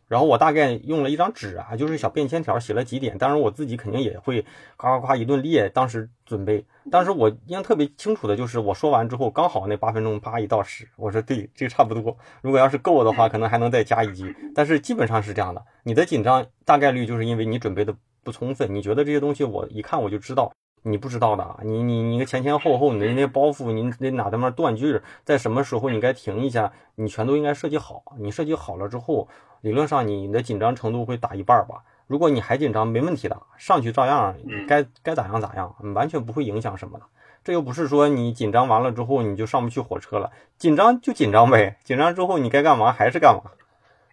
[0.07, 4.45] 然后我大概用了一张纸啊，就是小便签条写了几点，当然我自己肯定也会
[4.77, 5.67] 夸夸夸一顿列。
[5.69, 12.15] 当时准备，当时我印象特别清楚的就是我说完之后，刚好那八分钟啪一到十，我说对，这个差不多。
[12.43, 14.35] 如果要是够的话，可能还能再加一句。
[14.53, 20.53] 但是基本上是这样的，你的紧张大概率就是因为你准备的不充分，你觉得这些东西我一看我就知道。
[20.83, 28.03] 你不知道的，你你你个前前后后，你的那些包袱，你那哪他妈断句，在什么时候你该停一下，你全都应该设计好。
[28.19, 29.27] 你设计好了之后，
[29.61, 31.83] 理论上你的紧张程度会打一半吧。
[32.07, 34.35] 如果你还紧张，没问题的，上去照样
[34.67, 37.05] 该该咋样咋样，完全不会影响什么的。
[37.45, 43.51] 这又不是说你紧张完了之后你就上不去火车了，紧张就紧张呗，紧张之后你该干嘛还是干嘛。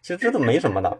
[0.00, 0.98] 其实这都没什么的。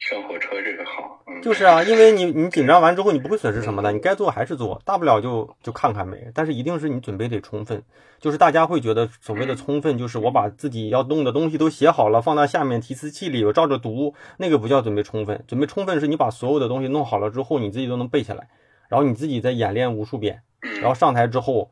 [0.00, 1.22] 上火车这个好。
[1.42, 6.30] 就是啊，因为你你紧张完之后，你不会损失什么的，你该做还是做，大不了就就看看呗。
[6.34, 7.82] 但是一定是你准备得充分，
[8.18, 15.44] 就是大家会觉得所谓的充分，就是我把自己要弄的东西都写好了，放到下面提词器里，我照着读，那个不叫准备充分。
[15.46, 18.48] 准备充分是你把所有的东西弄好了之后，你自己都能背下来，
[18.88, 20.42] 然后你自己再演练无数遍，
[20.80, 21.70] 然后上台之后，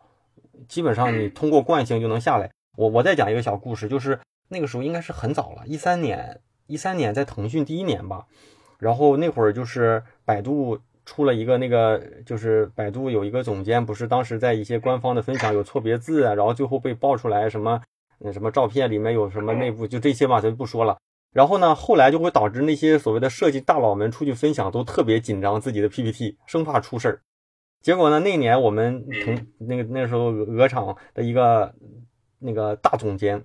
[0.69, 2.51] 基本上你通过惯性就能下来。
[2.77, 8.27] 我我再讲一个小故事，就是那个时候应该是很早了，一三年，一三年在腾讯第一年吧。
[8.79, 17.83] 然后那会儿就是百度出了一个那个，就是百度有一个总监，不是当时在一些官方的分享有错别字啊，然后最后被爆出来什么，
[18.21, 20.97] 那什么照片里面有什么内部，就这些嘛，咱就不说了。
[21.33, 27.21] 然后呢，后来就会导致那些所谓的设计大佬们出去分享都特别紧张自己的 PPT，生怕出事儿。
[27.83, 31.75] 结果呢，那年我们同那个那时候鹅厂的一个
[32.39, 33.43] 那个大总监，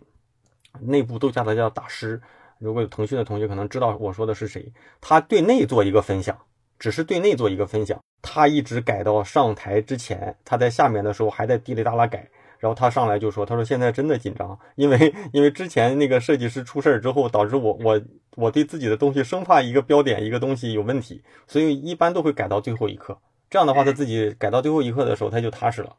[0.79, 2.21] 内部都叫他叫大师。
[2.63, 6.37] 如果有腾讯的同学可能知道我说的是谁，他对内做一个分享，
[6.79, 12.25] 只是对内做一个分享，他一直改到上台之前，他在下面的时候还在滴里哒啦改，
[12.59, 18.01] 然后他上来就说，他说现在真的紧张，因为因为之前那个设计师出事儿之后，导致我我
[18.37, 23.17] 我对自己的东西生怕一个标点一个东西有问题，所以一般都会改到最后一刻，
[23.49, 25.93] 这样的话他自己改到最后一刻的时候他就踏实了，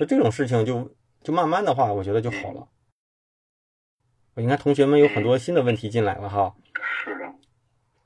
[0.00, 0.90] 就这种事情就
[1.22, 2.66] 就慢慢的话，我觉得就好了。
[4.38, 6.54] 你看，同学们有很多新的问题进来了哈。
[7.04, 7.26] 是的。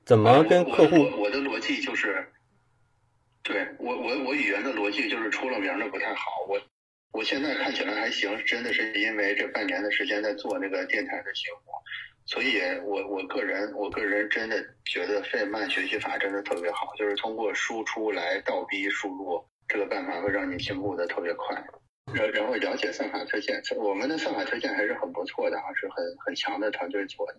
[0.04, 0.96] 怎么跟客户？
[1.20, 2.26] 我的逻辑就是，
[3.42, 6.46] 对我我我语言的逻辑就是出了名的不太好。
[6.48, 6.58] 我
[7.12, 11.72] 我现在看起来还行，真的是因为这半年的时间在做那个电台的节目，
[12.24, 14.56] 所以我我个人我个人真的
[14.86, 21.62] 觉得费曼学习法真的特别好，就是通过输出来倒逼输入，这个办法会让你进步的特别快。
[22.14, 27.36] 然然后了解算法推荐，我们的算法推荐还是很不错的啊，是很很强的团队做的。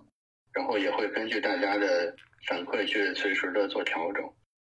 [0.53, 2.16] 然后也会根据大家的
[2.47, 4.24] 反馈去随时的做调整。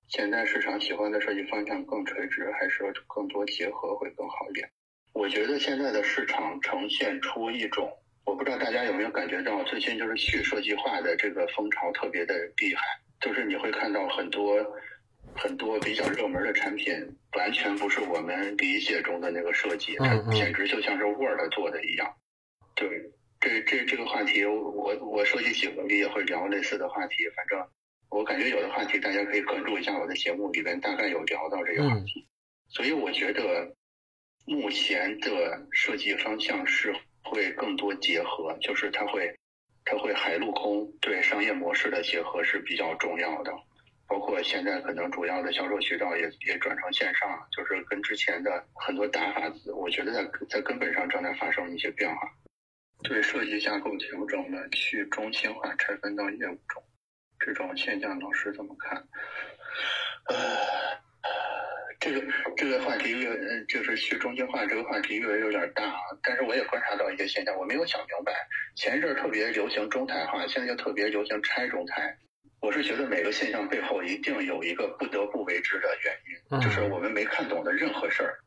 [0.10, 4.70] 现在市场喜欢的设计方向更垂直，还是更多结合会更好一点？
[5.14, 7.92] 我觉得现在的市场呈现出一种，
[8.26, 12.84] 我不知道大家有没有感觉到，最近就是去设计化的这个风潮特别的厉害，
[13.22, 14.56] 就是你会看到很多。
[15.36, 16.94] 很多比较热门的产品，
[17.38, 22.16] 完全不是我们理解中的那个设计，它简直就像是 Word 做的一样。
[22.76, 22.90] 对，
[23.40, 27.16] 这这这个话题，我我设计几回也会聊类似的话题。
[27.36, 27.60] 反正
[28.10, 32.28] 我感觉有的话题大家可以关注一下我的节目里边，大概有聊到这个话题。
[32.70, 33.76] 所以我觉得
[34.46, 39.34] 目前的设计方向是会更多结合，就是它会
[39.86, 43.54] 它会海陆空对商业模式的结合是比较重要的。
[44.10, 52.22] 包括现在可能主要的销售渠道也也转成线上，就是跟之前的很多打法，我觉得在在根本上正在发生一些变化。
[53.03, 56.84] 对设计架构调整的去中心化拆分到业务中，
[57.39, 58.97] 这种现象老师怎么看？
[60.26, 60.36] 呃，
[61.99, 62.22] 这个
[62.57, 68.34] 这个话题越就是去中心化这个话题越来越有点大啊，但是我也观察到一些现象，我没有想明白，
[68.76, 72.18] 前一阵儿特别流行中台化，现在又特别流行拆中台。
[72.62, 78.39] 我是觉得每个现象背后一定有一个不得不为之的原因，就是我们没看懂的任何事儿，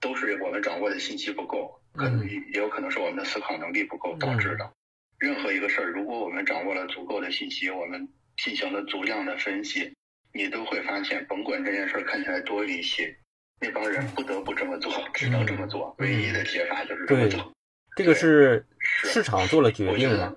[0.00, 4.70] 都是我们掌握的信息不够，可能也有可能是我们的思考能力不够导致的。
[5.18, 9.92] 任何一个事儿，如果我们掌握了足够的信息，我们进行了足量的分析，
[10.32, 13.14] 你都会发现，甭管这件事儿看起来多离奇，
[13.60, 17.52] 那帮人不得不这么做，只能这么做，唯一的解法就是这么做。
[17.94, 20.34] 这个是市场做了决定吗？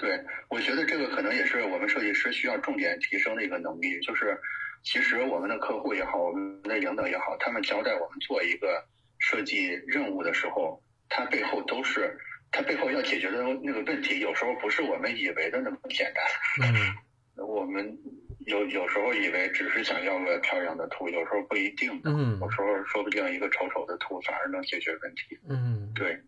[0.00, 4.00] 对，我觉得这个可能也是我们设计师需要重点提升的一个能力。
[4.00, 4.40] 就是，
[4.82, 8.82] 其实我们的客户也好，我们的领导也好，他们交代我们做一个
[9.18, 12.16] 设计任务的时候，它背后都是，
[12.50, 16.24] 它背后要解决的那个问题，有时候不是我们以为的那么简单。
[16.66, 16.96] 嗯。
[17.46, 17.98] 我们
[18.46, 22.00] 有有时候以为只是想要个漂亮的图，有时候不一定。
[22.04, 22.38] 嗯。
[22.40, 25.38] 有时候说不定一个丑丑的图反而能解决问题。
[25.46, 25.92] 嗯。
[25.94, 26.18] 对，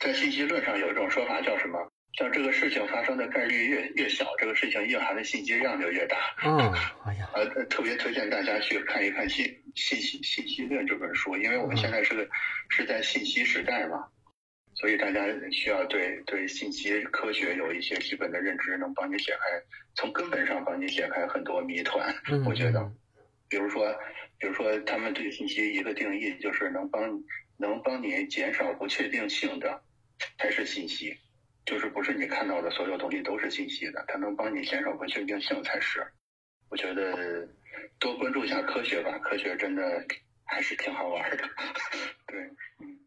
[0.00, 1.92] 在信息论上有一种说法叫什么？
[2.18, 6.16] 像这个事情发生的概率越越小，这个事情蕴含的信息量就越大。
[6.44, 6.58] 嗯，
[7.06, 12.28] 哎呀，呃，特别推荐大家去看一看《信信息信息论》这本书，因为我们现在是个
[12.68, 14.06] 是在信息时代嘛，
[14.74, 19.62] 所以大家需要对对信息科学有一些基本的认知，能帮你解开
[19.94, 22.14] 从根本上帮你解开很多谜团。
[22.28, 22.92] 嗯我觉得，
[23.48, 23.90] 比如说，
[24.38, 27.22] 比如说他们对信息一个定义就是能帮
[27.56, 29.82] 能帮你减少不确定性的
[30.36, 31.16] 才是信息。
[31.64, 36.04] 就是不是你看到的所有东西都是信息的，它能帮你减少不确定性才是。
[36.68, 37.48] 我觉得
[37.98, 39.82] 多关注一下科学吧，科学真的
[40.44, 41.36] 还是挺好玩的。
[42.26, 42.40] 对，
[42.80, 42.98] 嗯。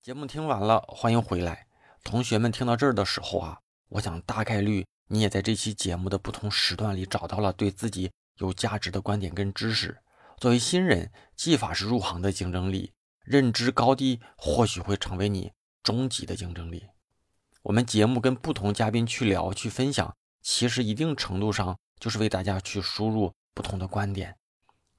[0.00, 1.66] 节目听完了，欢迎回来。
[2.04, 3.58] 同学们听到这儿的时候啊，
[3.88, 9.98] 我想大概率你也在这期节目的不同时段里找到了对自己有价值的观点跟知识。
[10.38, 15.52] 作为新人，技法是入行的竞争力，认知高低或许会成为你
[15.88, 16.86] 终极的竞争力。
[17.62, 24.36] 我们节目跟不同嘉宾去聊、去分享，其实一定程度上就是为大家去输入不同的观点。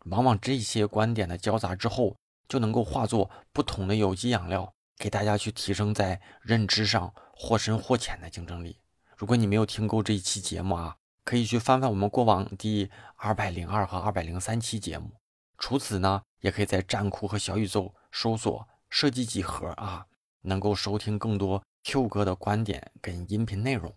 [0.06, 2.18] 往往这些观点的交杂之后，
[2.48, 8.80] 就能够化作不同的有机养料，给大家去提升在认知上或深或浅的竞争力。
[9.16, 15.12] 如果你没有听够这一期节目啊，可以去翻翻我们过往第二百零二和二百零三期节目。
[15.60, 20.08] 除此呢，也可以在站酷和小宇宙搜索“设计几何”啊，
[20.42, 23.94] 能够收听更多 Q 哥的观点跟音频内容。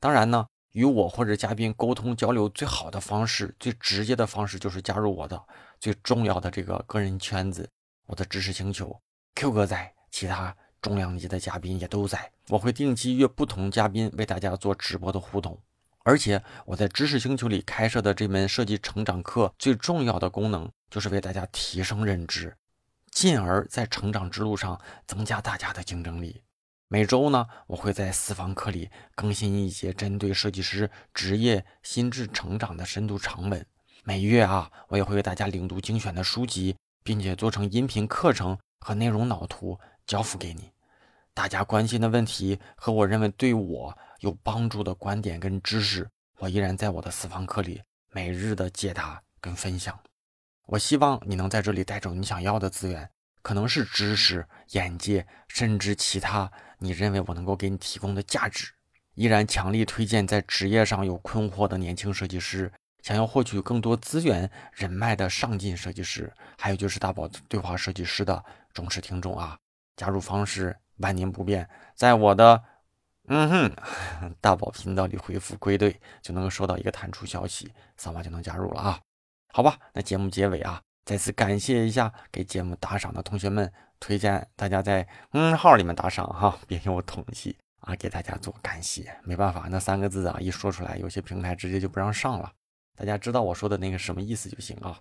[0.00, 5.42] 当然呢，与我或者嘉宾沟通交流最好的方式、最直接的方式，就是加入我的
[5.78, 7.68] 最重要的这个个人圈子——
[8.06, 9.00] 我的知识星球。
[9.34, 12.30] Q 哥在，其他重量级的嘉宾也都在。
[12.48, 15.58] 我会定期约不同嘉宾为大家做直播的互动。
[16.04, 22.56] 而且我在知识星球里开设的这门设计成长课，最重要的功能就是为大家提升认知，
[23.12, 26.42] 进而在成长之路上增加大家的竞争力。
[26.88, 33.64] 每周呢，我会在私房课里更新一节针对设计师职业心智成长的深度长文。
[34.04, 40.70] 每月啊，我也会为大家领读精选的书籍，并且做成音频课程和内容脑图交付给你。
[41.32, 46.06] 大家关心的问题和我认为对我有帮助的观点跟知识，
[46.38, 49.98] 我依然在我的私房课里每日的解答跟分享。
[50.66, 53.10] 我希望你能在这里带走你想要的资源，
[53.42, 58.72] 可能是知识、眼界，甚至其他你认为我能够给你提供的价值。
[59.14, 68.42] 依然强力推荐在职业上有困惑的年轻设计师，想要获取更多资源人脉的上进设计师，还有就是大宝对话设计师的
[68.72, 69.58] 忠实听众啊！
[69.96, 72.62] 加入方式万年不变，在我的
[73.28, 78.98] 嗯哼 大宝频道里回复“归队”，就能够收到一个弹出消息，扫码就能加入了啊！
[79.54, 89.14] 好吧，那节目结尾啊，再次感谢一下给节目打赏的同学们，推荐大家在嗯号里面打赏哈，别给我统计啊，给大家做感谢。
[89.24, 92.50] 没办法，那三个字啊一说出来，有些平台直接就不让上了。
[92.96, 94.98] 大家知道我说的那个什么意思就行啊，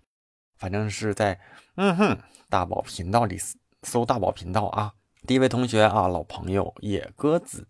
[0.58, 1.40] 反正是在
[1.76, 2.18] 嗯哼
[2.50, 3.40] 大宝频道里
[3.84, 4.94] 搜大宝频道啊。
[5.26, 7.68] 第一位同学啊，老朋友野鸽子，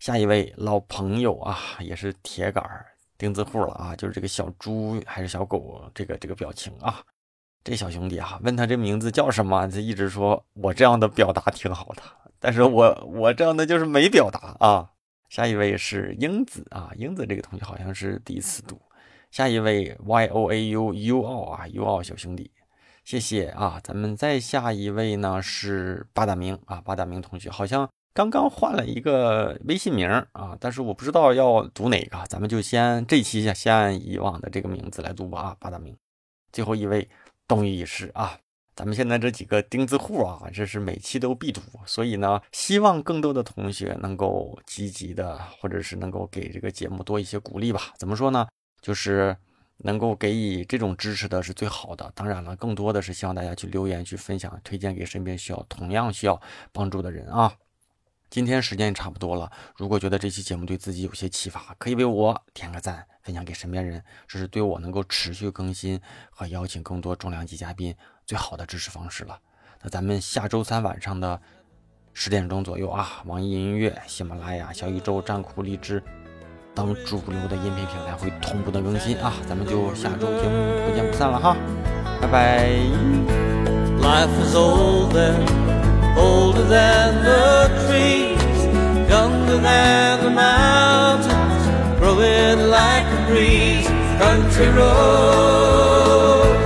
[0.00, 2.93] 下一位老朋友啊，也是铁杆儿。
[3.24, 7.02] 钉子户了啊，就是这个小猪还是小狗，这个这个表情啊，
[7.64, 12.02] 这小兄弟啊，问他这名字叫什么，他一直说我这样的表达挺好的，
[12.38, 14.90] 但是我我这样的就是没表达啊。
[15.30, 18.78] 下一位是英子啊，英子这个同学好像是第一次读。
[19.30, 22.50] 下一位 y o a u u 奥啊，u 奥小兄弟，
[23.04, 23.80] 谢谢啊。
[23.82, 27.88] 咱们再下一位呢是八大明啊，八大明同学好像。
[28.14, 35.96] 刚刚换了一个微信名啊，但是我不知道要读哪个，咱们就先这期先按以往的这个名字来读吧啊，八大名。
[36.52, 37.08] 最后一位
[37.48, 38.38] 东御医师啊，
[38.76, 47.92] 咱们现在这几个钉子户啊，这是每期都必读，所以呢，希望更多的同学能够积极的，或者是能够给这个节目多一些鼓励吧。
[47.98, 48.46] 怎么说呢？
[48.80, 49.36] 就是
[49.78, 52.12] 能够给予这种支持的是最好的。
[52.14, 57.52] 当然了，更多的是希望大家去留言、去分享、推荐给身边需要同样需要帮助的人啊。
[58.34, 66.00] 今天时间也差不多了，如果觉得这期节目对自己有些启发，可以为我点个赞，分享给身边人，这是对我能够持续更新
[66.30, 67.94] 和邀请更多重量级嘉宾
[68.26, 69.38] 最好的支持方式了。
[69.84, 71.40] 那咱们下周三晚上的
[72.12, 76.02] 十点钟左右啊，网易音乐、喜马拉雅、小宇宙、站酷、荔枝
[76.74, 81.56] 等主流的音频平台会同步的更新啊，咱们就下周节目不见不散了哈，
[82.20, 82.66] 拜拜。
[84.02, 85.36] Life is older.
[86.16, 88.23] older than the tree.
[89.14, 91.64] Younger than the mountains,
[92.00, 93.88] growing like a breeze.
[94.24, 96.63] Country roads,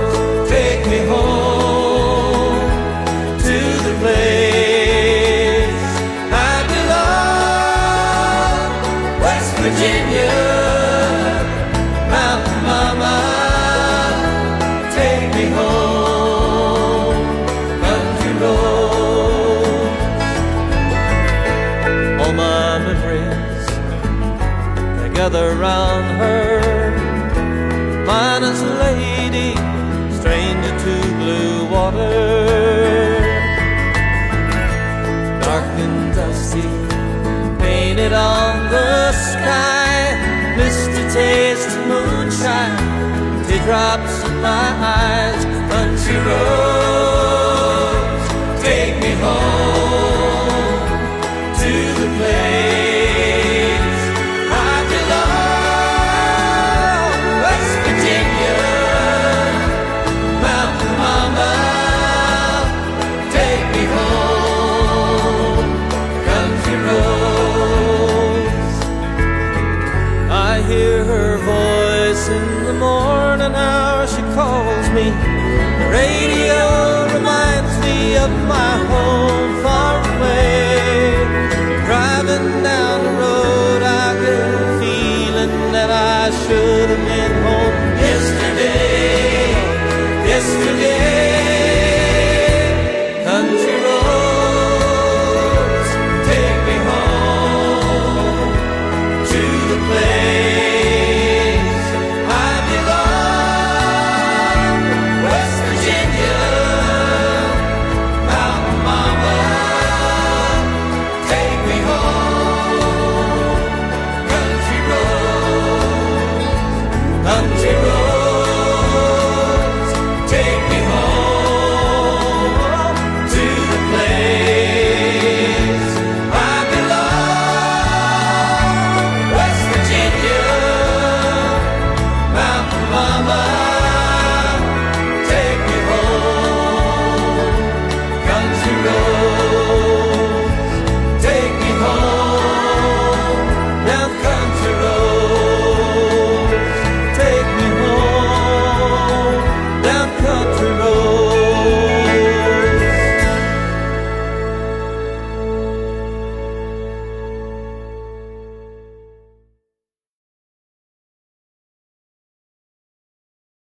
[43.65, 46.88] Drops in my eyes, but you rose.